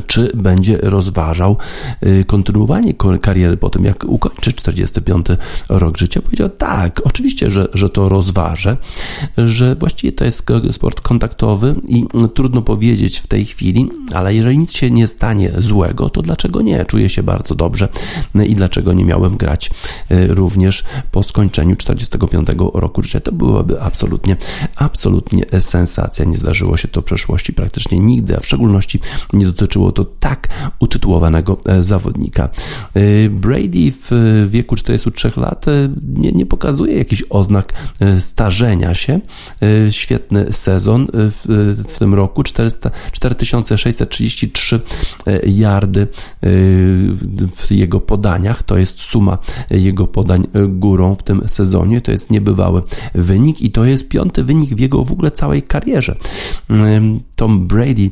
czy 0.08 0.32
będzie 0.36 0.78
rozważał 0.78 1.58
y, 2.06 2.26
kontynuowanie 2.26 2.94
kariery 3.22 3.58
po 3.58 3.70
tym, 3.70 3.86
jak 3.86 4.04
ukończy 4.04 4.54
45 4.54 5.28
rok 5.70 5.98
życia. 5.98 6.22
Powiedział 6.22 6.50
tak, 6.50 7.02
oczywiście, 7.04 7.52
że, 7.52 7.68
że 7.74 7.90
to 7.90 8.10
rozważę, 8.10 8.78
że 9.38 9.76
właściwie 9.76 10.12
to 10.12 10.26
jest 10.26 10.44
sport 10.72 11.02
kontaktowy 11.02 11.76
i 11.88 12.06
trudno 12.34 12.62
powiedzieć 12.62 13.18
w 13.18 13.28
tej 13.28 13.46
chwili, 13.46 13.90
ale 14.14 14.36
jeżeli 14.36 14.58
nic 14.58 14.74
się 14.74 14.92
nie 14.92 15.08
stanie 15.08 15.52
złego, 15.58 16.10
to 16.10 16.22
dlaczego 16.22 16.62
nie? 16.62 16.86
Czuję 16.86 17.10
się 17.10 17.24
bardzo 17.24 17.56
dobrze 17.56 17.88
i 18.48 18.56
dlaczego 18.56 18.94
nie 18.94 19.06
miałem 19.06 19.38
grać 19.38 19.70
y, 20.12 20.28
również 20.28 20.84
po 21.12 21.24
skończeniu 21.24 21.76
45 21.76 22.48
roku 22.74 23.04
życia. 23.04 23.20
To 23.20 23.32
byłaby 23.32 23.82
absolutnie, 23.82 24.38
absolutnie 24.76 25.46
sensacja. 25.60 26.26
Nie 26.26 26.38
zdarzyło 26.38 26.78
się 26.78 26.88
to 26.88 27.02
w 27.02 27.04
przeszłości 27.04 27.54
praktycznie 27.54 28.00
nigdy, 28.00 28.38
a 28.38 28.40
w 28.40 28.46
szczególności 28.46 29.00
nie 29.34 29.46
dotyczy 29.46 29.67
dotyczyło 29.68 29.92
to 29.92 30.06
tak 30.06 30.48
utytułowanego 30.80 31.58
e, 31.66 31.84
zawodnika. 31.84 32.50
E, 32.94 33.30
Brady 33.30 33.94
w 34.02 34.12
wieku 34.50 34.76
43 34.76 35.32
lat 35.38 35.68
e, 35.68 35.90
nie, 36.14 36.32
nie 36.32 36.46
pokazuje 36.46 36.98
jakichś 36.98 37.24
oznak 37.30 37.74
starzenia 38.20 38.96
się. 38.96 39.20
Świetny 39.92 40.54
sezon 40.54 41.08
w, 41.14 41.46
w 41.88 42.00
tym 42.00 42.14
roku, 42.14 42.44
400, 42.44 42.92
4633 43.12 44.82
yardy 45.48 46.08
w 47.56 47.72
jego 47.72 48.00
podaniach, 48.00 48.64
to 48.64 48.78
jest 48.78 49.00
suma 49.00 49.38
jego 49.70 50.08
podań 50.08 50.48
górą 50.70 51.16
w 51.16 51.24
tym 51.24 51.42
sezonie, 51.48 52.02
to 52.02 52.12
jest 52.12 52.32
niebywały 52.32 52.82
wynik 53.16 53.62
i 53.62 53.72
to 53.72 53.86
jest 53.86 54.08
piąty 54.08 54.44
wynik 54.44 54.70
w 54.70 54.80
jego 54.80 55.04
w 55.04 55.12
ogóle 55.12 55.32
całej 55.32 55.62
karierze. 55.62 56.16
Tom 57.36 57.68
Brady 57.68 58.12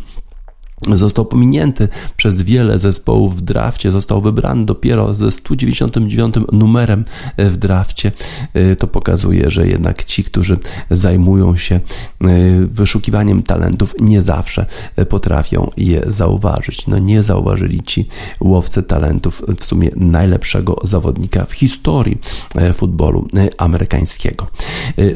Został 0.93 1.25
pominięty 1.25 1.87
przez 2.17 2.41
wiele 2.41 2.79
zespołów 2.79 3.37
w 3.37 3.41
drafcie, 3.41 3.91
został 3.91 4.21
wybrany 4.21 4.65
dopiero 4.65 5.13
ze 5.13 5.31
199 5.31 6.35
numerem 6.51 7.05
w 7.37 7.57
drafcie. 7.57 8.11
E, 8.53 8.75
to 8.75 8.87
pokazuje, 8.87 9.49
że 9.49 9.67
jednak 9.67 10.03
ci, 10.03 10.23
którzy 10.23 10.57
zajmują 10.91 11.55
się 11.55 11.75
e, 11.75 11.81
wyszukiwaniem 12.71 13.43
talentów, 13.43 13.95
nie 13.99 14.21
zawsze 14.21 14.65
potrafią 15.09 15.71
je 15.77 16.01
zauważyć. 16.07 16.87
No 16.87 16.99
nie 16.99 17.23
zauważyli 17.23 17.83
ci 17.83 18.07
łowcy 18.39 18.83
talentów 18.83 19.41
w 19.59 19.65
sumie 19.65 19.89
najlepszego 19.95 20.75
zawodnika 20.83 21.45
w 21.45 21.51
historii 21.51 22.17
e, 22.55 22.73
futbolu 22.73 23.27
amerykańskiego. 23.57 24.47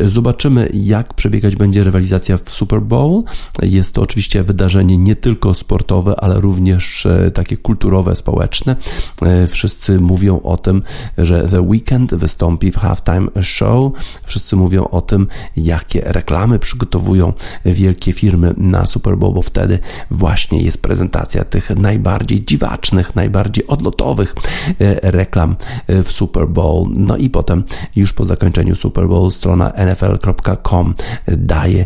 Zobaczymy, 0.06 0.70
jak 0.74 1.14
przebiegać 1.14 1.56
będzie 1.56 1.84
rywalizacja 1.84 2.38
w 2.38 2.50
Super 2.50 2.82
Bowl. 2.82 3.24
Jest 3.62 3.94
to 3.94 4.02
oczywiście 4.02 4.44
wydarzenie 4.44 4.98
nie 4.98 5.16
tylko 5.16 5.49
tylko 5.50 5.60
sportowe, 5.60 6.16
ale 6.20 6.40
również 6.40 7.06
e, 7.06 7.32
takie 7.32 7.58
kulturowe, 7.58 8.16
społeczne. 8.16 8.76
E, 9.22 9.48
wszyscy 9.48 10.00
mówią 10.00 10.40
o 10.42 10.58
tym, 10.58 10.84
że 11.18 11.50
The 11.50 11.62
Weekend 11.62 12.16
wystąpi 12.16 12.72
w 12.72 12.78
halftime 12.78 13.28
show. 13.42 13.94
Wszyscy 14.24 14.56
mówią 14.56 14.84
o 14.84 15.02
tym, 15.02 15.28
jakie 15.58 16.02
reklamy 16.02 16.60
przygotowują 16.60 17.34
wielkie 17.66 18.14
firmy 18.14 18.54
na 18.58 18.86
Super 18.86 19.18
Bowl, 19.18 19.34
bo 19.34 19.42
wtedy 19.42 19.80
właśnie 20.12 20.62
jest 20.62 20.82
prezentacja 20.82 21.44
tych 21.44 21.70
najbardziej 21.70 22.46
dziwacznych, 22.46 23.16
najbardziej 23.16 23.68
odlotowych 23.68 24.36
e, 24.80 25.12
reklam 25.12 25.56
w 25.88 26.12
Super 26.12 26.48
Bowl. 26.48 26.88
No 26.96 27.18
i 27.18 27.30
potem 27.30 27.64
już 27.96 28.14
po 28.14 28.26
zakończeniu 28.26 28.76
Super 28.76 29.08
Bowl 29.08 29.32
strona 29.32 29.72
nfl.com 29.72 30.94
daje 31.28 31.86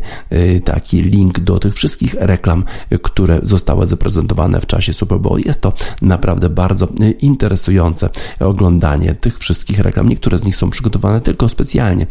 taki 0.65 1.01
link 1.01 1.39
do 1.39 1.59
tych 1.59 1.73
wszystkich 1.73 2.15
reklam, 2.19 2.63
które 3.01 3.39
zostały 3.53 3.87
zaprezentowane 3.87 4.61
w 4.61 4.65
czasie 4.65 4.93
Super 4.93 5.19
Bowl. 5.19 5.39
Jest 5.45 5.61
to 5.61 5.73
naprawdę 6.01 6.49
bardzo 6.49 6.87
interesujące 7.19 8.09
oglądanie 8.39 9.15
tych 9.15 9.39
wszystkich 9.39 9.79
reklam. 9.79 10.09
Niektóre 10.09 10.37
z 10.37 10.43
nich 10.43 10.55
są 10.55 10.69
przygotowane 10.69 11.21
tylko 11.21 11.49
specjalnie 11.49 12.07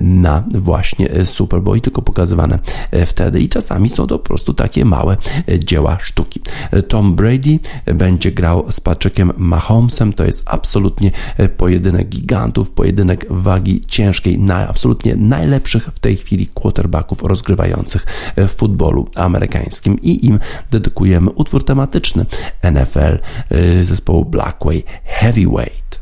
na 0.00 0.44
właśnie 0.54 1.08
Super 1.24 1.62
Bowl 1.62 1.76
i 1.76 1.80
tylko 1.80 2.02
pokazywane 2.02 2.58
wtedy 3.06 3.40
i 3.40 3.48
czasami 3.48 3.88
są 3.88 4.06
to 4.06 4.18
po 4.18 4.24
prostu 4.24 4.54
takie 4.54 4.84
małe 4.84 5.16
dzieła 5.58 5.98
sztuki. 6.00 6.40
Tom 6.88 7.14
Brady 7.14 7.58
będzie 7.86 8.32
grał 8.32 8.72
z 8.72 8.80
Patrickiem 8.80 9.32
Mahomesem. 9.36 10.12
To 10.12 10.24
jest 10.24 10.42
absolutnie 10.46 11.10
pojedynek 11.56 12.08
gigantów, 12.08 12.70
pojedynek 12.70 13.26
wagi 13.30 13.80
ciężkiej, 13.80 14.38
na 14.38 14.68
absolutnie 14.68 15.16
najlepszych 15.16 15.84
w 15.94 15.98
tej 15.98 16.16
chwili 16.16 16.46
quarterbacków 16.46 17.22
rozgrywających 17.22 18.06
w 18.36 18.48
futbolu 18.48 19.08
amerykańskim 19.14 19.98
i 20.02 20.26
im 20.26 20.38
dedykujemy 20.80 21.30
utwór 21.30 21.64
tematyczny 21.64 22.26
NFL 22.62 23.18
y, 23.52 23.84
zespołu 23.84 24.24
Blackway 24.24 24.82
Heavyweight. 25.04 25.99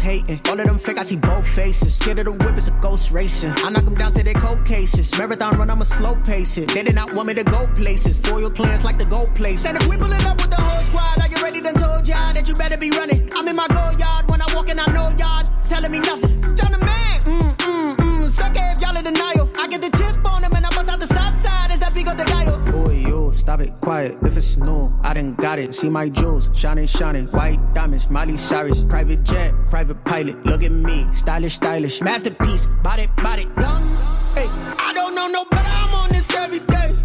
It. 0.00 0.48
All 0.48 0.58
of 0.58 0.66
them 0.66 0.78
freak 0.78 0.98
I 0.98 1.02
see 1.02 1.16
both 1.16 1.46
faces 1.46 1.98
get 2.00 2.18
at 2.18 2.26
the 2.26 2.32
whip 2.32 2.56
is 2.56 2.68
a 2.68 2.72
ghost 2.80 3.12
racing 3.12 3.52
I'm 3.58 3.72
not 3.72 3.84
come 3.84 3.94
down 3.94 4.12
say 4.12 4.22
they 4.22 4.34
Caucasian 4.34 5.04
remember 5.12 5.36
don't 5.36 5.56
run 5.56 5.70
I'm 5.70 5.80
a 5.80 5.84
slow 5.84 6.16
patient 6.24 6.72
they 6.74 6.82
did 6.82 6.94
not 6.94 7.12
want 7.14 7.28
me 7.28 7.34
to 7.34 7.44
go 7.44 7.66
places. 7.74 8.18
Foil 8.18 8.50
plans 8.50 8.84
like 8.84 8.98
the 8.98 9.04
gold 9.04 9.34
place. 9.34 9.64
And 9.66 9.76
if 9.76 9.86
we 9.88 9.96
pull 9.96 10.12
it 10.12 10.24
up 10.26 10.36
with 10.40 10.50
the 10.50 10.60
whole 10.60 10.82
squad, 10.84 11.20
are 11.20 11.28
you 11.28 11.42
ready? 11.42 11.60
Done 11.60 11.74
told 11.74 12.08
y'all 12.08 12.32
that 12.32 12.48
you 12.48 12.54
better 12.54 12.78
be 12.78 12.90
running. 12.90 13.28
I'm 13.36 13.46
in 13.48 13.56
my 13.56 13.66
go 13.68 13.84
yard 13.98 14.30
when 14.30 14.40
I 14.40 14.46
walk 14.54 14.70
in, 14.70 14.78
I 14.78 14.86
know 14.96 15.08
y'all 15.20 15.44
telling 15.64 15.92
me 15.92 16.00
nothing. 16.00 16.56
John 16.56 16.72
the 16.72 16.80
man, 16.84 17.20
mm, 17.20 17.56
mm, 17.56 17.96
mm. 17.96 18.28
Suck 18.28 18.56
if 18.56 18.80
y'all 18.80 18.96
in 18.96 19.04
denial. 19.04 19.50
I 19.58 19.68
get 19.68 19.82
the 19.82 19.90
chip 19.98 20.24
on 20.32 20.42
them 20.42 20.52
and 20.56 20.64
I 20.64 20.70
bust 20.70 20.88
out 20.88 21.00
the 21.00 21.06
south 21.06 21.36
side. 21.36 21.70
Is 21.72 21.80
that 21.80 21.92
Vigo 21.92 22.14
the 22.14 22.24
guy? 22.24 22.44
Boy, 22.72 23.08
yo, 23.08 23.30
stop 23.30 23.60
it, 23.60 23.72
quiet. 23.80 24.16
If 24.22 24.36
it's 24.36 24.56
new, 24.56 24.81
Done 25.14 25.34
got 25.34 25.58
it. 25.58 25.74
See 25.74 25.90
my 25.90 26.08
jewels, 26.08 26.48
shining, 26.54 26.86
shining. 26.86 27.26
White 27.26 27.58
diamonds, 27.74 28.08
Miley 28.08 28.36
Cyrus. 28.36 28.82
Private 28.84 29.22
jet, 29.24 29.52
private 29.68 30.02
pilot. 30.04 30.44
Look 30.46 30.62
at 30.62 30.72
me, 30.72 31.06
stylish, 31.12 31.54
stylish. 31.54 32.00
Masterpiece, 32.00 32.66
body, 32.82 33.08
body. 33.18 33.42
Hey, 34.34 34.48
I 34.78 34.92
don't 34.94 35.14
know 35.14 35.28
no. 35.28 35.44
I'm 35.52 35.94
on 35.94 36.08
this 36.08 36.34
every 36.34 36.60
day. 36.60 37.01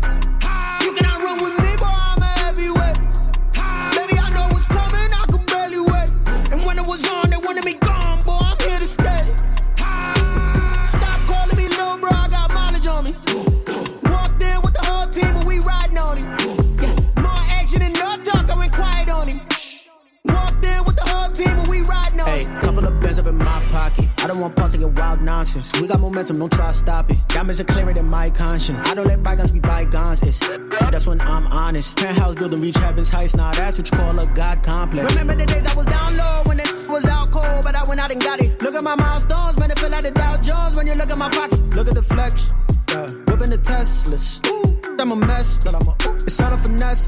To 24.78 24.86
get 24.86 24.96
wild 24.98 25.22
nonsense. 25.22 25.72
We 25.82 25.88
got 25.88 26.00
momentum, 26.00 26.40
don't 26.40 26.52
try 26.52 26.68
to 26.68 26.74
stop 26.74 27.10
it. 27.10 27.18
Diamonds 27.28 27.60
are 27.60 27.66
clearer 27.66 27.94
than 27.94 28.06
my 28.06 28.30
conscience. 28.30 28.80
I 28.90 28.96
don't 28.96 29.08
let 29.08 29.24
bygones 29.24 29.52
be 29.52 29.60
bygones. 29.60 30.22
It's 30.22 30.40
that's 30.40 31.08
when 31.08 31.20
I'm 31.22 31.48
honest. 31.48 31.98
Penthouse 31.98 32.36
building, 32.36 32.62
reach 32.62 32.78
heaven's 32.78 33.10
heights. 33.10 33.36
Now 33.36 33.52
that's 33.52 33.78
what 33.78 33.92
you 33.92 33.98
call 33.98 34.20
a 34.20 34.26
God 34.28 34.64
complex. 34.64 35.12
Remember 35.16 35.36
the 35.36 35.46
days 35.46 35.66
I 35.66 35.76
was 35.76 35.86
down 35.86 36.18
low 36.18 36.44
when 36.46 36.60
it 36.60 36.90
was 36.90 37.08
out 37.08 37.32
cold, 37.32 37.64
but 37.64 37.76
I 37.76 37.88
went 37.88 38.00
out 38.00 38.12
and 38.12 38.22
got 38.22 38.42
it. 38.42 38.62
Look 38.62 38.76
at 38.76 38.84
my 38.84 38.96
milestones, 38.96 39.60
man, 39.60 39.72
it 39.72 39.80
feel 39.80 39.90
like 39.90 40.04
the 40.04 40.12
Dow 40.12 40.36
Jones 40.40 40.76
when 40.76 40.88
you 40.88 40.94
look 40.94 41.10
at 41.10 41.18
my 41.18 41.30
pocket. 41.30 41.60
Look 41.76 41.88
at 41.88 41.96
the 41.96 42.04
flex, 42.04 42.56
yeah. 42.90 43.08
whipping 43.28 43.50
the 43.50 43.58
Teslas. 43.58 44.57
I'm 45.00 45.12
a 45.12 45.16
mess, 45.28 45.60
but 45.64 45.76
I'm 45.76 45.88
a, 45.88 45.96
it's 46.24 46.40
all 46.42 46.54
a 46.54 46.58
finesse. 46.58 47.08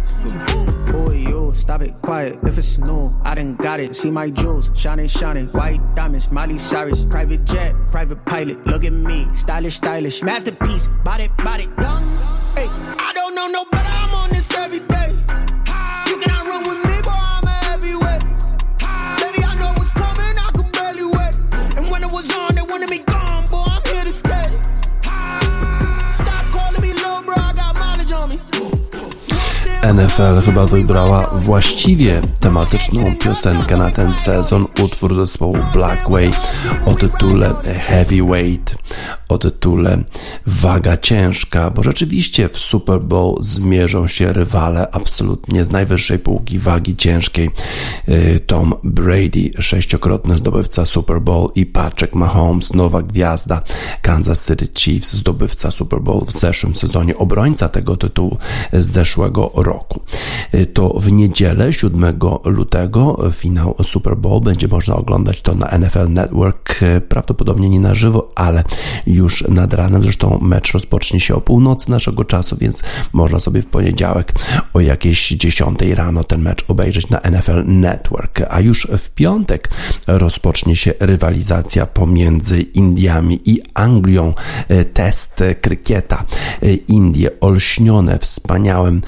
Boy, 0.92 1.16
you, 1.16 1.52
stop 1.54 1.82
it, 1.82 1.94
quiet. 2.02 2.40
If 2.44 2.58
it's 2.58 2.78
new, 2.78 3.16
I 3.24 3.36
done 3.36 3.56
got 3.56 3.80
it. 3.80 3.96
See 3.96 4.12
my 4.12 4.30
jewels, 4.30 4.72
shining, 4.76 5.08
shining. 5.08 5.48
White 5.48 5.82
diamonds, 5.96 6.32
Miley 6.32 6.58
Cyrus. 6.58 7.04
Private 7.04 7.46
jet, 7.46 7.76
private 7.92 8.24
pilot. 8.26 8.66
Look 8.66 8.84
at 8.84 8.94
me, 8.94 9.28
stylish, 9.34 9.76
stylish. 9.76 10.22
Masterpiece, 10.22 10.88
body, 11.04 11.30
body, 11.44 11.68
young. 11.82 12.04
Hey, 12.56 12.68
I 13.00 13.12
don't 13.16 13.36
know 13.36 13.48
no 13.48 13.66
better. 13.72 13.99
NFL 29.84 30.42
chyba 30.46 30.66
wybrała 30.66 31.24
właściwie 31.36 32.22
tematyczną 32.40 33.16
piosenkę 33.16 33.78
na 33.78 33.92
ten 33.92 34.14
sezon, 34.14 34.66
utwór 34.84 35.16
zespołu 35.16 35.58
Blackway 35.74 36.32
o 36.86 36.94
tytule 36.94 37.50
Heavyweight, 37.88 38.76
o 39.30 39.38
tytule 39.38 40.04
Waga 40.46 40.98
Ciężka, 40.98 41.70
bo 41.70 41.84
rzeczywiście 41.84 42.50
w 42.50 42.60
Super 42.60 43.02
Bowl 43.02 43.38
zmierzą 43.40 44.08
się 44.08 44.34
rywale 44.34 44.92
absolutnie 44.92 45.66
z 45.66 45.72
najwyższej 45.72 46.20
półki 46.20 46.60
wagi 46.60 46.96
ciężkiej. 46.96 47.50
Y, 48.10 48.40
Tom 48.48 48.74
Brady, 48.84 49.52
sześciokrotny 49.60 50.38
zdobywca 50.38 50.86
Super 50.86 51.22
Bowl 51.22 51.52
i 51.56 51.66
Patrick 51.66 52.16
Mahomes, 52.16 52.74
nowa 52.74 53.02
gwiazda 53.02 53.62
Kansas 54.02 54.48
City 54.48 54.68
Chiefs, 54.76 55.14
zdobywca 55.14 55.72
Super 55.72 56.00
Bowl 56.02 56.26
w 56.26 56.32
zeszłym 56.32 56.76
sezonie, 56.76 57.18
obrońca 57.18 57.70
tego 57.70 57.98
tytułu 57.98 58.38
z 58.74 58.86
zeszłego 58.86 59.52
roku. 59.56 59.69
Y, 60.54 60.66
to 60.66 60.90
w 60.90 61.12
niedzielę 61.12 61.74
7 61.74 62.20
lutego 62.46 63.32
finał 63.32 63.76
Super 63.84 64.18
Bowl 64.18 64.42
będzie 64.42 64.68
można 64.68 64.96
oglądać 64.96 65.42
to 65.42 65.56
na 65.56 65.68
NFL 65.78 66.10
Network, 66.10 66.84
y, 66.84 67.02
prawdopodobnie 67.02 67.70
nie 67.70 67.80
na 67.80 67.96
żywo, 67.96 68.32
ale 68.36 68.64
już 69.08 69.44
nad 69.50 69.74
ranem. 69.74 70.04
Zresztą 70.04 70.40
mecz 70.42 70.72
rozpocznie 70.72 71.20
się 71.20 71.36
o 71.36 71.42
północy 71.42 71.92
naszego 71.92 72.24
czasu, 72.24 72.58
więc 72.60 72.84
można 73.14 73.40
sobie 73.40 73.62
w 73.62 73.66
poniedziałek 73.66 74.34
o 74.74 74.80
jakieś 74.80 75.30
10 75.30 75.80
rano 75.96 76.24
ten 76.24 76.42
mecz 76.42 76.66
obejrzeć 76.68 77.10
na 77.10 77.20
NFL 77.20 77.64
Network. 77.66 78.42
A 78.50 78.60
już 78.60 78.88
w 78.98 79.10
piątek 79.10 79.70
rozpocznie 80.08 80.76
się 80.76 80.94
rywalizacja 81.00 81.86
pomiędzy 81.86 82.62
Indiami 82.62 83.42
i 83.46 83.62
Anglią. 83.74 84.34
Y, 84.72 84.86
test 84.86 85.44
krykieta. 85.62 86.26
Indie 86.88 87.40
olśnione 87.40 88.20
wspaniałym 88.20 89.02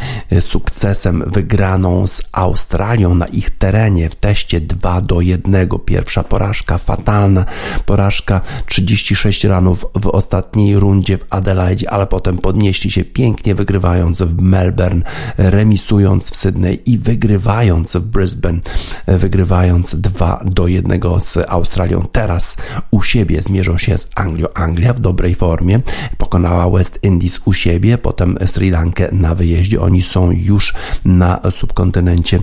sukcesem 0.52 1.24
wygraną 1.28 2.08
z 2.08 2.22
Australią 2.32 3.16
na 3.16 3.26
ich 3.26 3.50
terenie 3.50 4.10
w 4.10 4.16
teście 4.16 4.62
2 4.62 5.02
do 5.02 5.22
1. 5.22 5.68
Pierwsza 5.86 6.24
porażka, 6.24 6.78
fatalna 6.78 7.46
porażka, 7.86 8.42
36 8.66 9.44
ranów 9.44 9.86
w 10.02 10.08
ostatniej 10.08 10.80
rundzie 10.80 11.18
w 11.18 11.26
Adelaide, 11.30 11.92
ale 11.92 12.08
potem 12.08 12.38
podnieśli 12.38 12.92
się 12.92 13.06
pięknie, 13.06 13.56
wygrywając 13.56 14.22
w 14.22 14.42
Melbourne, 14.42 15.02
remisując 15.38 16.32
w 16.32 16.36
Sydney 16.36 16.80
i 16.86 16.98
wygrywając 16.98 17.96
w 17.96 18.02
Brisbane, 18.02 18.60
wygrywając 19.08 19.96
2 19.96 20.44
do 20.46 20.68
1 20.68 21.02
z 21.20 21.38
Australią. 21.48 22.06
Teraz 22.12 22.58
u 22.92 23.02
siebie 23.02 23.42
zmierzą 23.42 23.78
się 23.78 23.98
z 23.98 24.08
Anglią. 24.16 24.48
Anglia 24.54 24.94
w 24.94 25.00
dobrej 25.00 25.36
formie 25.36 25.80
pokonała 26.18 26.70
West 26.70 27.00
Indies 27.04 27.40
u 27.46 27.54
siebie, 27.54 27.98
potem 27.98 28.38
Sri 28.46 28.70
Lankę 28.70 29.08
na 29.12 29.36
wyjeździe. 29.36 29.82
Oni 29.82 30.02
są 30.02 30.32
już 30.46 30.74
na 31.06 31.42
subkontynencie 31.52 32.40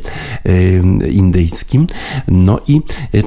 indyjskim. 1.10 1.86
No 2.28 2.60
i 2.68 2.80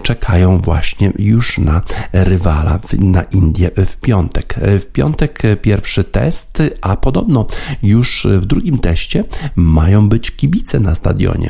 czekają 0.03 0.57
właśnie 0.57 1.13
już 1.19 1.57
na 1.57 1.82
rywala 2.13 2.80
na 2.99 3.24
Indię 3.24 3.72
w 3.86 3.97
piątek. 3.97 4.55
W 4.80 4.86
piątek 4.86 5.41
pierwszy 5.61 6.03
test, 6.03 6.63
a 6.82 6.95
podobno 6.95 7.45
już 7.84 8.28
w 8.30 8.45
drugim 8.45 8.80
teście 8.80 9.24
mają 9.55 10.09
być 10.09 10.32
kibice 10.32 10.80
na 10.80 10.95
stadionie. 10.95 11.49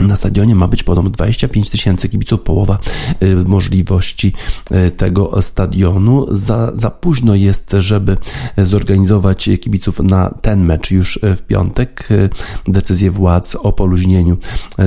Na 0.00 0.16
stadionie 0.16 0.54
ma 0.54 0.68
być 0.68 0.82
podobno 0.82 1.10
25 1.10 1.70
tysięcy 1.70 2.08
kibiców, 2.08 2.40
połowa 2.40 2.78
y, 3.22 3.36
możliwości 3.36 4.32
y, 4.86 4.90
tego 4.90 5.42
stadionu. 5.42 6.26
Za, 6.30 6.72
za 6.76 6.90
późno 6.90 7.34
jest, 7.34 7.76
żeby 7.78 8.16
zorganizować 8.58 9.50
kibiców 9.60 10.00
na 10.00 10.34
ten 10.42 10.64
mecz 10.64 10.90
już 10.90 11.18
w 11.22 11.42
piątek. 11.42 12.08
Y, 12.10 12.28
decyzje 12.68 13.10
władz 13.10 13.54
o 13.54 13.72
poluźnieniu 13.72 14.36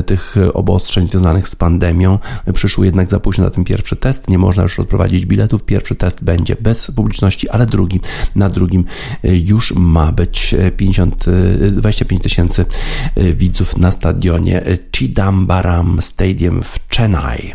tych 0.05 0.35
obostrzeń 0.53 1.07
związanych 1.07 1.47
z 1.47 1.55
pandemią 1.55 2.19
przyszły 2.53 2.85
jednak 2.85 3.09
za 3.09 3.19
późno 3.19 3.43
na 3.43 3.49
ten 3.49 3.63
pierwszy 3.63 3.95
test. 3.95 4.29
Nie 4.29 4.37
można 4.37 4.63
już 4.63 4.79
odprowadzić 4.79 5.25
biletów. 5.25 5.63
Pierwszy 5.63 5.95
test 5.95 6.23
będzie 6.23 6.55
bez 6.55 6.91
publiczności, 6.91 7.49
ale 7.49 7.65
drugi, 7.65 7.99
na 8.35 8.49
drugim 8.49 8.85
już 9.23 9.73
ma 9.75 10.11
być 10.11 10.55
50, 10.77 11.25
25 11.71 12.23
tysięcy 12.23 12.65
widzów 13.17 13.77
na 13.77 13.91
stadionie 13.91 14.63
Chidambaram 15.01 16.01
Stadium 16.01 16.63
w 16.63 16.79
Chennai. 16.95 17.53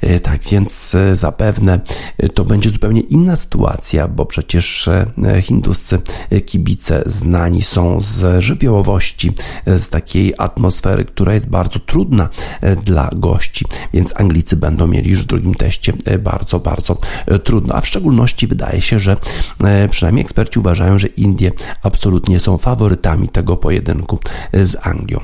E, 0.00 0.20
tak 0.20 0.42
więc 0.42 0.94
e, 0.94 1.16
zapewne 1.16 1.80
e, 2.18 2.28
to 2.28 2.44
będzie 2.44 2.70
zupełnie 2.70 3.00
inna 3.00 3.36
sytuacja, 3.36 4.08
bo 4.08 4.26
przecież 4.26 4.88
hinduscy 5.42 5.98
kibice 6.46 7.02
znani 7.06 7.62
są 7.62 8.00
z 8.00 8.42
żywiołowości, 8.42 9.32
z 9.66 9.88
takiej 9.88 10.34
atmosfery, 10.38 11.04
która 11.04 11.34
jest 11.34 11.50
bardzo 11.50 11.78
trudna 11.78 12.28
dla 12.84 13.10
gości, 13.16 13.64
więc 13.92 14.20
Anglicy 14.20 14.56
będą 14.56 14.86
mieli 14.86 15.10
już 15.10 15.22
w 15.22 15.26
drugim 15.26 15.54
teście 15.54 15.92
bardzo, 16.18 16.60
bardzo 16.60 16.96
trudno, 17.44 17.74
a 17.74 17.80
w 17.80 17.86
szczególności 17.86 18.46
wydaje 18.46 18.82
się, 18.82 19.00
że 19.00 19.16
przynajmniej 19.90 20.24
eksperci 20.24 20.58
uważają, 20.58 20.98
że 20.98 21.06
Indie 21.06 21.52
absolutnie 21.82 22.40
są 22.40 22.58
faworytami 22.58 23.28
tego 23.28 23.56
pojedynku 23.56 24.18
z 24.52 24.76
Anglią. 24.86 25.20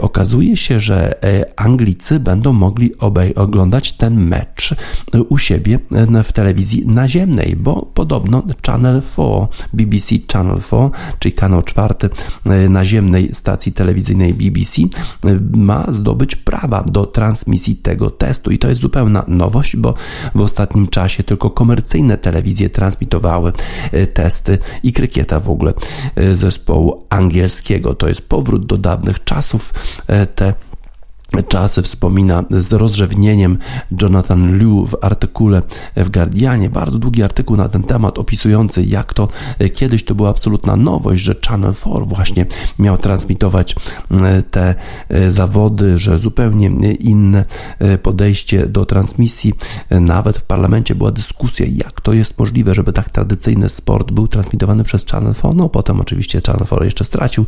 Okazuje 0.00 0.56
się, 0.56 0.80
że 0.86 1.14
Anglicy 1.56 2.20
będą 2.20 2.52
mogli 2.52 2.92
oglądać 3.36 3.92
ten 3.92 4.26
mecz 4.26 4.74
u 5.28 5.38
siebie 5.38 5.78
w 6.24 6.32
telewizji 6.32 6.86
naziemnej, 6.86 7.56
bo 7.56 7.90
podobno 7.94 8.42
Channel 8.66 9.02
4, 9.12 9.28
BBC 9.72 10.14
Channel 10.32 10.58
4, 10.60 10.90
czyli 11.18 11.32
kanał 11.32 11.62
czwarty 11.62 12.10
naziemnej 12.68 13.34
stacji 13.34 13.72
telewizyjnej 13.72 14.34
BBC, 14.34 14.82
ma 15.56 15.86
zdobyć 15.88 16.36
prawa 16.36 16.82
do 16.82 17.06
transmisji 17.06 17.76
tego 17.76 18.10
testu 18.10 18.50
i 18.50 18.58
to 18.58 18.68
jest 18.68 18.80
zupełna 18.80 19.24
nowość, 19.28 19.76
bo 19.76 19.94
w 20.34 20.40
ostatnim 20.40 20.88
czasie 20.88 21.22
tylko 21.22 21.50
komercyjne 21.50 22.18
telewizje 22.18 22.70
transmitowały 22.70 23.52
testy 24.14 24.58
i 24.82 24.92
krykieta 24.92 25.40
w 25.40 25.50
ogóle 25.50 25.72
zespołu 26.32 27.06
angielskiego. 27.10 27.94
To 27.94 28.08
jest 28.08 28.20
powrót 28.20 28.66
do 28.66 28.78
dawnych 28.78 29.24
czasów. 29.24 29.74
Te 30.34 30.54
czasy 31.48 31.82
wspomina 31.82 32.44
z 32.50 32.72
rozrzewnieniem 32.72 33.58
Jonathan 34.02 34.58
Liu 34.58 34.86
w 34.86 34.96
artykule 35.00 35.62
w 35.96 36.10
Guardianie. 36.10 36.70
Bardzo 36.70 36.98
długi 36.98 37.22
artykuł 37.22 37.56
na 37.56 37.68
ten 37.68 37.82
temat 37.82 38.18
opisujący, 38.18 38.84
jak 38.84 39.14
to 39.14 39.28
kiedyś 39.72 40.04
to 40.04 40.14
była 40.14 40.28
absolutna 40.28 40.76
nowość, 40.76 41.22
że 41.22 41.34
Channel 41.48 41.74
4 41.74 42.04
właśnie 42.04 42.46
miał 42.78 42.98
transmitować 42.98 43.74
e, 44.10 44.42
te 44.42 44.74
e, 45.08 45.30
zawody, 45.30 45.98
że 45.98 46.18
zupełnie 46.18 46.66
inne 46.92 47.44
e, 47.78 47.98
podejście 47.98 48.66
do 48.66 48.86
transmisji. 48.86 49.54
Nawet 49.90 50.38
w 50.38 50.44
parlamencie 50.44 50.94
była 50.94 51.10
dyskusja, 51.10 51.66
jak 51.68 52.00
to 52.00 52.12
jest 52.12 52.38
możliwe, 52.38 52.74
żeby 52.74 52.92
tak 52.92 53.10
tradycyjny 53.10 53.68
sport 53.68 54.12
był 54.12 54.28
transmitowany 54.28 54.84
przez 54.84 55.06
Channel 55.06 55.34
4. 55.34 55.54
No 55.56 55.68
potem 55.68 56.00
oczywiście 56.00 56.40
Channel 56.46 56.66
4 56.66 56.84
jeszcze 56.84 57.04
stracił 57.04 57.46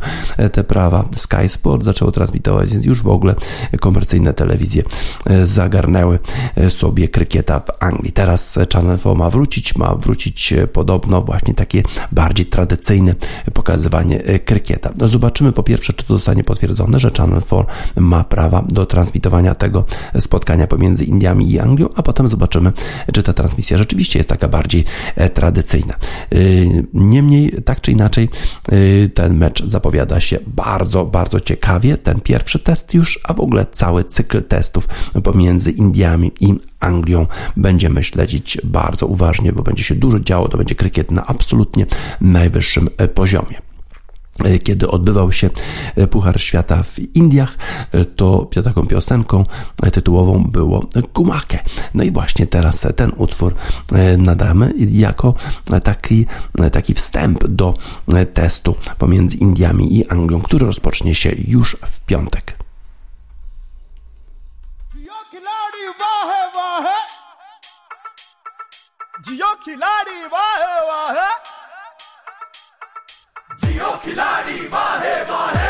te 0.51 0.63
prawa. 0.63 1.05
Sky 1.15 1.49
Sport 1.49 1.83
zaczęło 1.83 2.11
transmitować, 2.11 2.73
więc 2.73 2.85
już 2.85 3.01
w 3.01 3.07
ogóle 3.07 3.35
komercyjne 3.79 4.33
telewizje 4.33 4.83
e, 5.25 5.45
zagarnęły 5.45 6.19
e, 6.55 6.69
sobie 6.69 7.07
krykieta 7.07 7.59
w 7.59 7.69
Anglii. 7.79 8.11
Teraz 8.11 8.59
Channel 8.73 8.99
4 8.99 9.15
ma 9.15 9.29
wrócić, 9.29 9.75
ma 9.75 9.95
wrócić 9.95 10.53
e, 10.53 10.67
podobno 10.67 11.21
właśnie 11.21 11.53
takie 11.53 11.83
bardziej 12.11 12.45
tradycyjne 12.45 13.15
pokazywanie 13.53 14.19
krykieta. 14.45 14.89
No 14.97 15.07
zobaczymy 15.07 15.51
po 15.51 15.63
pierwsze, 15.63 15.93
czy 15.93 16.05
to 16.05 16.13
zostanie 16.13 16.43
potwierdzone, 16.43 16.99
że 16.99 17.11
Channel 17.11 17.41
4 17.41 17.63
ma 17.95 18.23
prawa 18.23 18.63
do 18.67 18.85
transmitowania 18.85 19.55
tego 19.55 19.85
spotkania 20.19 20.67
pomiędzy 20.67 21.05
Indiami 21.05 21.51
i 21.51 21.59
Anglią, 21.59 21.89
a 21.95 22.03
potem 22.03 22.27
zobaczymy, 22.27 22.71
czy 23.13 23.23
ta 23.23 23.33
transmisja 23.33 23.77
rzeczywiście 23.77 24.19
jest 24.19 24.29
taka 24.29 24.47
bardziej 24.47 24.85
tradycyjna. 25.33 25.93
Niemniej, 26.93 27.51
tak 27.65 27.81
czy 27.81 27.91
inaczej, 27.91 28.29
ten 29.13 29.37
mecz 29.37 29.63
zapowiada 29.65 30.19
się 30.19 30.39
bardzo, 30.47 31.05
bardzo 31.05 31.39
ciekawie. 31.39 31.97
Ten 31.97 32.21
pierwszy 32.21 32.59
test 32.59 32.93
już, 32.93 33.19
a 33.23 33.33
w 33.33 33.39
ogóle 33.39 33.58
cały 33.65 34.03
cykl 34.03 34.43
testów 34.43 34.87
pomiędzy 35.23 35.71
Indiami 35.71 36.31
i 36.39 36.53
Anglią 36.79 37.27
będziemy 37.57 38.03
śledzić 38.03 38.57
bardzo 38.63 39.07
uważnie, 39.07 39.53
bo 39.53 39.63
będzie 39.63 39.83
się 39.83 39.95
dużo 39.95 40.19
działo, 40.19 40.47
to 40.47 40.57
będzie 40.57 40.75
krykiet 40.75 41.11
na 41.11 41.25
absolutnie 41.25 41.85
najwyższym 42.21 42.89
e, 42.97 43.07
poziomie 43.07 43.61
kiedy 44.63 44.87
odbywał 44.87 45.31
się 45.31 45.49
e, 45.95 46.07
Puchar 46.07 46.41
Świata 46.41 46.83
w 46.83 46.99
Indiach, 47.15 47.57
e, 47.91 48.05
to 48.05 48.49
taką 48.63 48.87
piosenką 48.87 49.43
tytułową 49.93 50.43
było 50.43 50.83
Kumake. 51.13 51.63
No 51.93 52.03
i 52.03 52.11
właśnie 52.11 52.47
teraz 52.47 52.87
ten 52.95 53.11
utwór 53.17 53.55
nadamy 54.17 54.73
jako 54.89 55.33
taki, 55.83 56.25
taki 56.71 56.93
wstęp 56.93 57.47
do 57.47 57.73
testu 58.33 58.75
pomiędzy 58.97 59.37
Indiami 59.37 59.97
i 59.97 60.07
Anglią, 60.07 60.41
który 60.41 60.65
rozpocznie 60.65 61.15
się 61.15 61.31
już 61.47 61.77
w 61.85 61.99
piątek. 61.99 62.58
जियो 69.29 69.55
खिलाड़ी 69.55 70.25
वाहे 70.25 70.79
वाहे। 70.79 71.29
जियो 73.63 73.89
खिलाड़ी 73.97 74.59
वाहे 74.67 75.21
वाहे। 75.21 75.69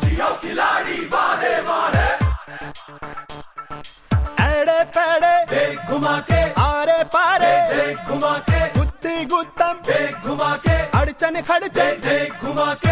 जियो 0.00 0.38
खिलाड़ी 0.42 1.08
वाहे 1.12 1.60
वाहे। 1.60 2.08
एड़े 4.50 4.84
पेड़े 4.84 5.44
देख 5.44 5.80
घुमा 5.80 6.18
के। 6.18 6.62
आरे 6.62 7.04
पारे। 7.04 7.74
देख 7.74 7.98
घुमा 7.98 8.38
के। 8.38 8.72
गुत्ती 8.72 9.24
गुत्तम। 9.24 9.72
देख 9.72 10.16
घुमा 10.16 10.56
के। 10.56 10.98
अड़चन 10.98 11.40
खड़चन। 11.40 11.84
देख 11.84 12.44
घुमा 12.44 12.74
के। 12.74 12.91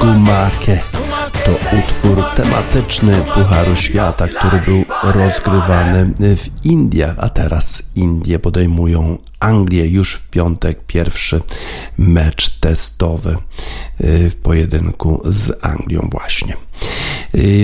Gumake. 0.00 0.82
To 1.44 1.52
utwór 1.78 2.24
tematyczny 2.36 3.16
Pucharu 3.34 3.76
Świata, 3.76 4.28
który 4.28 4.62
był 4.62 4.84
rozgrywany 5.02 6.12
w 6.36 6.64
Indiach, 6.64 7.14
a 7.18 7.28
teraz 7.28 7.82
Indie 7.94 8.38
podejmują 8.38 9.18
Anglię 9.40 9.88
już 9.88 10.14
w 10.14 10.30
piątek. 10.30 10.78
Pierwszy 10.86 11.42
mecz 11.98 12.50
testowy 12.50 13.36
y, 14.00 14.30
w 14.30 14.36
pojedynku 14.36 15.22
z 15.24 15.64
Anglią 15.64 16.08
właśnie. 16.12 16.56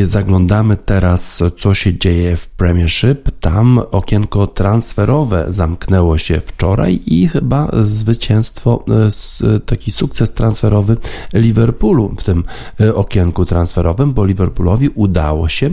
Zaglądamy 0.05 0.77
teraz, 0.77 1.39
co 1.57 1.75
się 1.75 1.99
dzieje 1.99 2.37
w 2.37 2.49
Premiership. 2.49 3.31
Tam 3.41 3.81
okienko 3.91 4.47
transferowe 4.47 5.45
zamknęło 5.49 6.19
się 6.19 6.41
wczoraj 6.41 7.01
i 7.07 7.29
chyba 7.29 7.69
zwycięstwo, 7.83 8.85
y, 8.89 9.07
s- 9.07 9.43
taki 9.67 9.93
sukces 9.93 10.33
transferowy 10.33 10.97
Liverpoolu 11.35 12.15
w 12.19 12.25
tym 12.25 12.45
y, 12.81 12.95
okienku 12.95 13.45
transferowym, 13.47 14.13
bo 14.13 14.25
Liverpoolowi 14.25 14.89
udało 14.89 15.49
się 15.49 15.71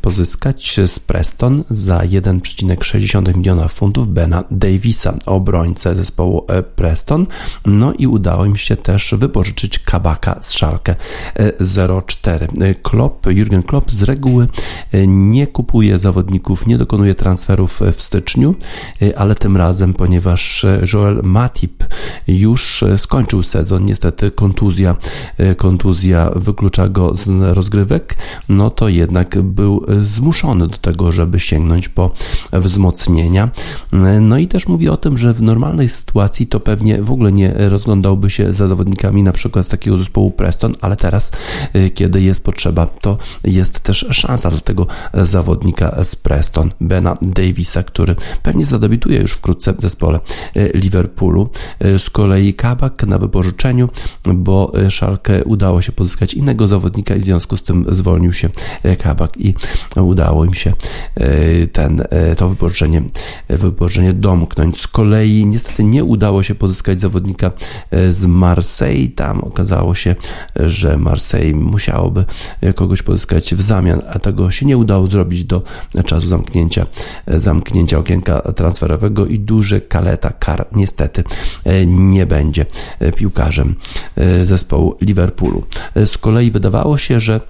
pozyskać 0.00 0.80
z 0.86 0.98
Preston 0.98 1.64
za 1.70 1.98
1,6 1.98 3.36
miliona 3.36 3.68
funtów 3.68 4.08
Bena 4.08 4.44
Davisa, 4.50 5.14
obrońcę 5.26 5.94
zespołu 5.94 6.44
e, 6.48 6.62
Preston. 6.62 7.26
No 7.66 7.92
i 7.98 8.06
udało 8.06 8.44
im 8.44 8.56
się 8.56 8.76
też 8.76 9.14
wypożyczyć 9.18 9.78
Kabaka 9.78 10.38
z 10.42 10.52
Szalkę 10.52 10.94
e, 11.36 11.52
04. 12.06 12.48
Klopp, 12.84 13.26
Jurgen 13.26 13.62
Klopp 13.62 13.90
z 13.90 14.02
reguły 14.02 14.48
e, 14.92 15.06
nie 15.06 15.46
kupuje 15.46 15.98
zawodników, 15.98 16.66
nie 16.66 16.78
dokonuje 16.78 17.14
transferów 17.14 17.80
w 17.96 18.02
styczniu, 18.02 18.54
e, 19.02 19.18
ale 19.18 19.34
tym 19.34 19.56
razem, 19.56 19.94
ponieważ 19.94 20.64
e, 20.64 20.80
Joel 20.92 21.20
Matip 21.22 21.84
już 22.28 22.84
skończył 22.96 23.42
sezon, 23.42 23.84
niestety 23.84 24.30
kontuzja, 24.30 24.96
kontuzja 25.56 26.30
wyklucza 26.36 26.88
go 26.88 27.16
z 27.16 27.28
rozgrywek, 27.56 28.16
no 28.48 28.70
to 28.70 28.88
jednak 28.88 29.42
był 29.42 29.86
zmuszony 30.02 30.68
do 30.68 30.76
tego, 30.76 31.12
żeby 31.12 31.40
sięgnąć 31.40 31.88
po 31.88 32.10
wzmocnienia. 32.52 33.50
No 34.20 34.38
i 34.38 34.46
też 34.46 34.68
mówi 34.68 34.88
o 34.88 34.96
tym, 34.96 35.18
że 35.18 35.34
w 35.34 35.42
normalnej 35.42 35.88
sytuacji 35.88 36.46
to 36.46 36.60
pewnie 36.60 37.02
w 37.02 37.12
ogóle 37.12 37.32
nie 37.32 37.52
rozglądałby 37.56 38.30
się 38.30 38.52
za 38.52 38.68
zawodnikami 38.68 39.22
na 39.22 39.32
przykład 39.32 39.66
z 39.66 39.68
takiego 39.68 39.96
zespołu 39.96 40.30
Preston, 40.30 40.72
ale 40.80 40.96
teraz, 40.96 41.32
kiedy 41.94 42.22
jest 42.22 42.44
potrzeba, 42.64 42.86
to 42.86 43.16
jest 43.44 43.80
też 43.80 44.06
szansa 44.10 44.50
dla 44.50 44.58
tego 44.58 44.86
zawodnika 45.14 46.04
z 46.04 46.16
Preston, 46.16 46.70
Bena 46.80 47.16
Davisa, 47.22 47.82
który 47.82 48.16
pewnie 48.42 48.64
zadebiutuje 48.64 49.20
już 49.20 49.32
wkrótce 49.32 49.72
w 49.72 49.80
zespole 49.80 50.20
e, 50.56 50.68
Liverpoolu. 50.68 51.50
E, 51.78 51.98
Z 51.98 52.10
kolei 52.10 52.54
Kabak 52.54 53.02
na 53.06 53.18
wypożyczeniu, 53.18 53.88
bo 54.34 54.72
e, 54.76 54.90
Szalkę 54.90 55.44
udało 55.44 55.82
się 55.82 55.92
pozyskać 55.92 56.34
innego 56.34 56.68
zawodnika 56.68 57.14
i 57.14 57.20
w 57.20 57.24
związku 57.24 57.56
z 57.56 57.62
tym 57.62 57.86
zwolnił 57.88 58.32
się 58.32 58.48
Kabak 59.02 59.36
i 59.36 59.54
udało 59.96 60.44
im 60.44 60.54
się 60.54 60.72
ten, 61.72 62.02
to 62.36 62.48
wypożyczenie, 62.48 63.02
wypożyczenie 63.48 64.12
domknąć. 64.12 64.80
Z 64.80 64.86
kolei 64.86 65.46
niestety 65.46 65.84
nie 65.84 66.04
udało 66.04 66.42
się 66.42 66.54
pozyskać 66.54 67.00
zawodnika 67.00 67.50
z 68.08 68.24
Marseille. 68.26 69.08
Tam 69.08 69.40
okazało 69.40 69.94
się, 69.94 70.14
że 70.56 70.96
Marseille 70.96 71.54
musiałoby 71.54 72.24
kogoś 72.74 73.02
pozyskać 73.02 73.54
w 73.54 73.60
zamian, 73.60 74.02
a 74.10 74.18
tego 74.18 74.50
się 74.50 74.66
nie 74.66 74.78
udało 74.78 75.06
zrobić 75.06 75.44
do 75.44 75.62
czasu 76.04 76.26
zamknięcia, 76.26 76.86
e, 77.26 77.40
zamknięcia 77.40 77.98
okienka 77.98 78.40
transferowego 78.40 79.26
i 79.26 79.38
duży 79.38 79.80
Kaleta 79.80 80.30
Kar 80.30 80.66
niestety 80.72 81.24
e, 81.64 81.86
nie 81.86 82.26
będzie 82.26 82.66
e, 82.98 83.12
piłkarzem 83.12 83.74
e, 84.16 84.44
zespołu 84.44 84.96
Liverpoolu. 85.00 85.64
E, 85.94 86.06
Z 86.06 86.18
kolei 86.18 86.50
wydawało 86.50 86.98
się, 86.98 87.20
że 87.20 87.40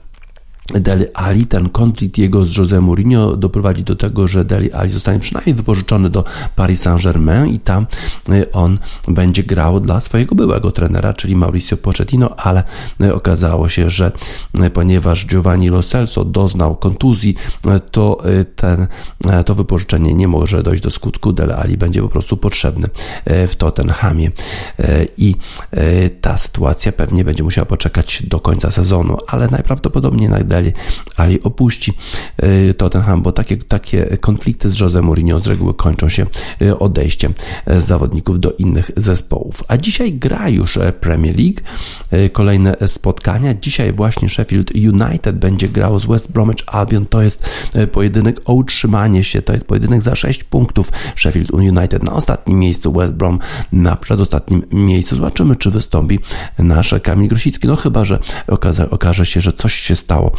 Deli 0.72 1.04
Ali, 1.14 1.46
ten 1.46 1.68
konflikt 1.68 2.18
jego 2.18 2.46
z 2.46 2.56
Jose 2.56 2.80
Mourinho 2.80 3.36
doprowadzi 3.36 3.82
do 3.82 3.96
tego, 3.96 4.28
że 4.28 4.44
Deli 4.44 4.72
Ali 4.72 4.90
zostanie 4.90 5.18
przynajmniej 5.18 5.54
wypożyczony 5.54 6.10
do 6.10 6.24
Paris 6.56 6.80
Saint-Germain 6.80 7.46
i 7.54 7.58
tam 7.58 7.86
y, 8.28 8.52
on 8.52 8.78
będzie 9.08 9.42
grał 9.42 9.80
dla 9.80 10.00
swojego 10.00 10.34
byłego 10.34 10.70
trenera, 10.70 11.12
czyli 11.12 11.36
Mauricio 11.36 11.76
Pochettino, 11.76 12.36
ale 12.36 12.62
y, 13.02 13.14
okazało 13.14 13.68
się, 13.68 13.90
że 13.90 14.12
y, 14.64 14.70
ponieważ 14.70 15.26
Giovanni 15.26 15.68
Lo 15.68 15.82
Celso 15.82 16.24
doznał 16.24 16.76
kontuzji, 16.76 17.34
to 17.90 18.22
ten, 18.56 18.86
to 19.46 19.54
wypożyczenie 19.54 20.14
nie 20.14 20.28
może 20.28 20.62
dojść 20.62 20.82
do 20.82 20.90
skutku. 20.90 21.32
Deli 21.32 21.52
Ali 21.52 21.76
będzie 21.76 22.02
po 22.02 22.08
prostu 22.08 22.36
potrzebny 22.36 22.88
w 23.26 23.56
Tottenhamie 23.56 24.30
i 25.16 25.34
ta 26.20 26.36
sytuacja 26.36 26.92
pewnie 26.92 27.24
będzie 27.24 27.42
musiała 27.42 27.64
poczekać 27.64 28.22
do 28.26 28.40
końca 28.40 28.70
sezonu, 28.70 29.16
ale 29.26 29.48
najprawdopodobniej 29.48 30.22
jednak 30.22 30.44
Deli 30.54 30.72
Ali 31.16 31.42
opuści 31.42 31.92
y, 32.70 32.74
Tottenham, 32.74 33.22
bo 33.22 33.32
takie, 33.32 33.56
takie 33.56 34.16
konflikty 34.20 34.68
z 34.70 34.80
Jose 34.80 35.02
Mourinho 35.02 35.40
z 35.40 35.46
reguły 35.46 35.74
kończą 35.74 36.08
się 36.08 36.26
y, 36.62 36.78
odejściem 36.78 37.34
y, 37.70 37.80
zawodników 37.80 38.40
do 38.40 38.52
innych 38.52 38.90
zespołów. 38.96 39.64
A 39.68 39.76
dzisiaj 39.76 40.12
gra 40.12 40.48
już 40.48 40.78
Premier 41.00 41.36
League, 41.36 41.60
kolejne 42.32 42.76
spotkania. 42.86 43.54
Dzisiaj 43.54 43.92
właśnie 43.92 44.28
Sheffield 44.28 44.70
United 44.70 45.38
będzie 45.38 45.68
grało 45.68 46.00
z 46.00 46.06
West 46.06 46.32
Bromwich 46.32 46.64
Albion. 46.66 47.06
To 47.06 47.22
jest 47.22 47.48
pojedynek 47.92 48.40
o 48.44 48.52
utrzymanie 48.52 49.24
się, 49.24 49.42
to 49.42 49.52
jest 49.52 49.66
pojedynek 49.66 50.02
za 50.02 50.16
6 50.16 50.44
punktów. 50.44 50.92
Sheffield 51.16 51.50
United 51.50 52.02
na 52.02 52.12
ostatnim 52.12 52.58
miejscu, 52.58 52.92
West 52.92 53.12
Brom 53.12 53.38
na 53.72 53.96
przedostatnim 53.96 54.62
miejscu. 54.72 55.16
Zobaczymy, 55.16 55.56
czy 55.56 55.70
wystąpi 55.70 56.18
nasz 56.58 56.94
Kamil 57.02 57.28
Grosicki. 57.28 57.68
No 57.68 57.76
chyba, 57.76 58.04
że 58.04 58.18
okaże, 58.48 58.90
okaże 58.90 59.26
się, 59.26 59.40
że 59.40 59.52
coś 59.52 59.74
się 59.74 59.96
stało 59.96 60.32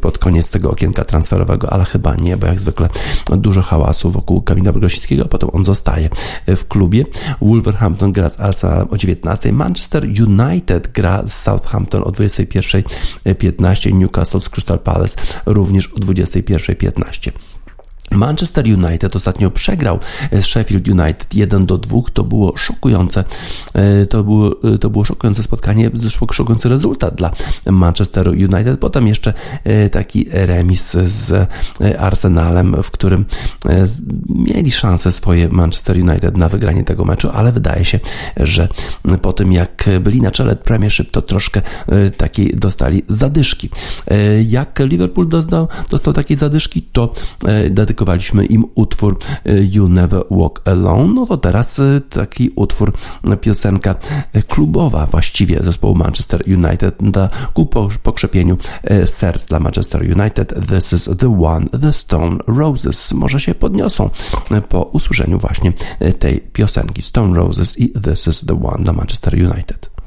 pod 0.00 0.18
koniec 0.18 0.50
tego 0.50 0.70
okienka 0.70 1.04
transferowego, 1.04 1.72
ale 1.72 1.84
chyba 1.84 2.14
nie, 2.14 2.36
bo 2.36 2.46
jak 2.46 2.60
zwykle 2.60 2.88
dużo 3.30 3.62
hałasu 3.62 4.10
wokół 4.10 4.42
Kamila 4.42 4.72
Grosickiego, 4.72 5.24
a 5.24 5.28
potem 5.28 5.50
on 5.52 5.64
zostaje 5.64 6.08
w 6.46 6.64
klubie. 6.68 7.04
Wolverhampton 7.42 8.12
gra 8.12 8.30
z 8.30 8.40
Arsenalem 8.40 8.88
o 8.90 8.96
19. 8.96 9.52
Manchester 9.52 10.04
United 10.04 10.92
gra 10.92 11.22
z 11.26 11.42
Southampton 11.42 12.02
o 12.02 12.10
21.15. 12.10 13.94
Newcastle 13.94 14.40
z 14.40 14.48
Crystal 14.48 14.78
Palace 14.78 15.16
również 15.46 15.86
o 15.86 15.96
21.15. 15.96 17.30
Manchester 18.10 18.64
United 18.64 19.16
ostatnio 19.16 19.50
przegrał 19.50 19.98
z 20.32 20.44
Sheffield 20.44 20.88
United 20.88 21.34
1 21.34 21.66
do 21.66 21.78
2. 21.78 21.98
To 22.12 22.24
było 22.24 22.56
szokujące. 22.56 23.24
E, 23.74 24.06
to 24.06 24.24
było, 24.24 24.56
e, 24.74 24.78
to 24.78 24.90
było 24.90 25.04
szokujące 25.04 25.42
spotkanie, 25.42 25.90
szokujący 26.32 26.68
rezultat 26.68 27.14
dla 27.14 27.30
Manchesteru 27.66 28.30
United. 28.30 28.80
Potem 28.80 29.08
jeszcze 29.08 29.34
e, 29.64 29.90
taki 29.90 30.26
remis 30.30 30.96
z 31.06 31.48
Arsenalem, 31.98 32.82
w 32.82 32.90
którym 32.90 33.24
mieli 34.28 34.70
szansę 34.70 35.12
swoje 35.12 35.48
Manchester 35.48 35.96
United 35.96 36.36
na 36.36 36.48
wygranie 36.48 36.84
tego 36.84 37.04
meczu, 37.04 37.30
ale 37.34 37.52
wydaje 37.52 37.84
się, 37.84 38.00
że 38.36 38.68
po 39.22 39.32
tym 39.32 39.52
jak 39.52 39.90
byli 40.00 40.20
na 40.22 40.30
czele 40.30 40.56
Premiership, 40.56 41.10
to 41.10 41.22
troszkę 41.22 41.62
takiej 42.16 42.56
dostali 42.56 43.02
zadyszki. 43.08 43.70
Jak 44.46 44.78
Liverpool 44.78 45.28
dostał, 45.28 45.68
dostał 45.90 46.12
takiej 46.12 46.36
zadyszki, 46.36 46.82
to 46.82 47.12
dedykowaliśmy 47.98 48.46
im 48.46 48.64
utwór 48.74 49.18
e, 49.44 49.64
You 49.72 49.88
Never 49.88 50.22
Walk 50.30 50.68
Alone, 50.68 51.14
no 51.14 51.26
to 51.26 51.36
teraz 51.36 51.78
e, 51.78 52.00
taki 52.00 52.50
utwór, 52.56 52.92
e, 53.30 53.36
piosenka 53.36 53.94
klubowa 54.48 55.06
właściwie 55.06 55.62
zespołu 55.62 55.94
Manchester 55.94 56.42
United 56.46 56.94
da 57.00 57.28
ku 57.54 57.66
pokrzepieniu 58.02 58.56
serc 59.04 59.46
dla 59.46 59.58
Manchester 59.58 60.02
United. 60.02 60.54
This 60.68 60.92
is 60.92 61.10
the 61.18 61.42
one, 61.42 61.66
the 61.66 61.92
Stone 61.92 62.38
Roses. 62.46 63.12
Może 63.12 63.40
się 63.40 63.54
podniosą 63.54 64.10
po 64.68 64.82
usłyszeniu 64.82 65.38
właśnie 65.38 65.72
tej 66.18 66.40
piosenki 66.40 67.02
Stone 67.02 67.36
Roses 67.36 67.78
i 67.78 67.92
This 67.92 68.26
is 68.26 68.44
the 68.44 68.62
one 68.64 68.84
dla 68.84 68.92
Manchester 68.92 69.34
United. 69.34 69.97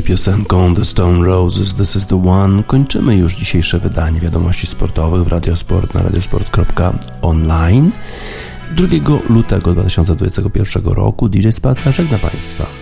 I 0.00 0.02
piosenką 0.02 0.74
The 0.74 0.84
Stone 0.84 1.26
Roses. 1.26 1.74
This 1.74 1.96
is 1.96 2.06
the 2.06 2.28
One. 2.28 2.62
Kończymy 2.62 3.16
już 3.16 3.36
dzisiejsze 3.36 3.78
wydanie 3.78 4.20
wiadomości 4.20 4.66
sportowych 4.66 5.24
w 5.24 5.28
Radiosport 5.28 5.94
na 5.94 6.02
radiosport.online 6.02 7.90
2 8.76 8.88
lutego 9.28 9.72
2021 9.72 10.84
roku. 10.84 11.28
DJ 11.28 11.50
Spacer 11.50 11.94
żegna 11.94 12.18
Państwa. 12.18 12.79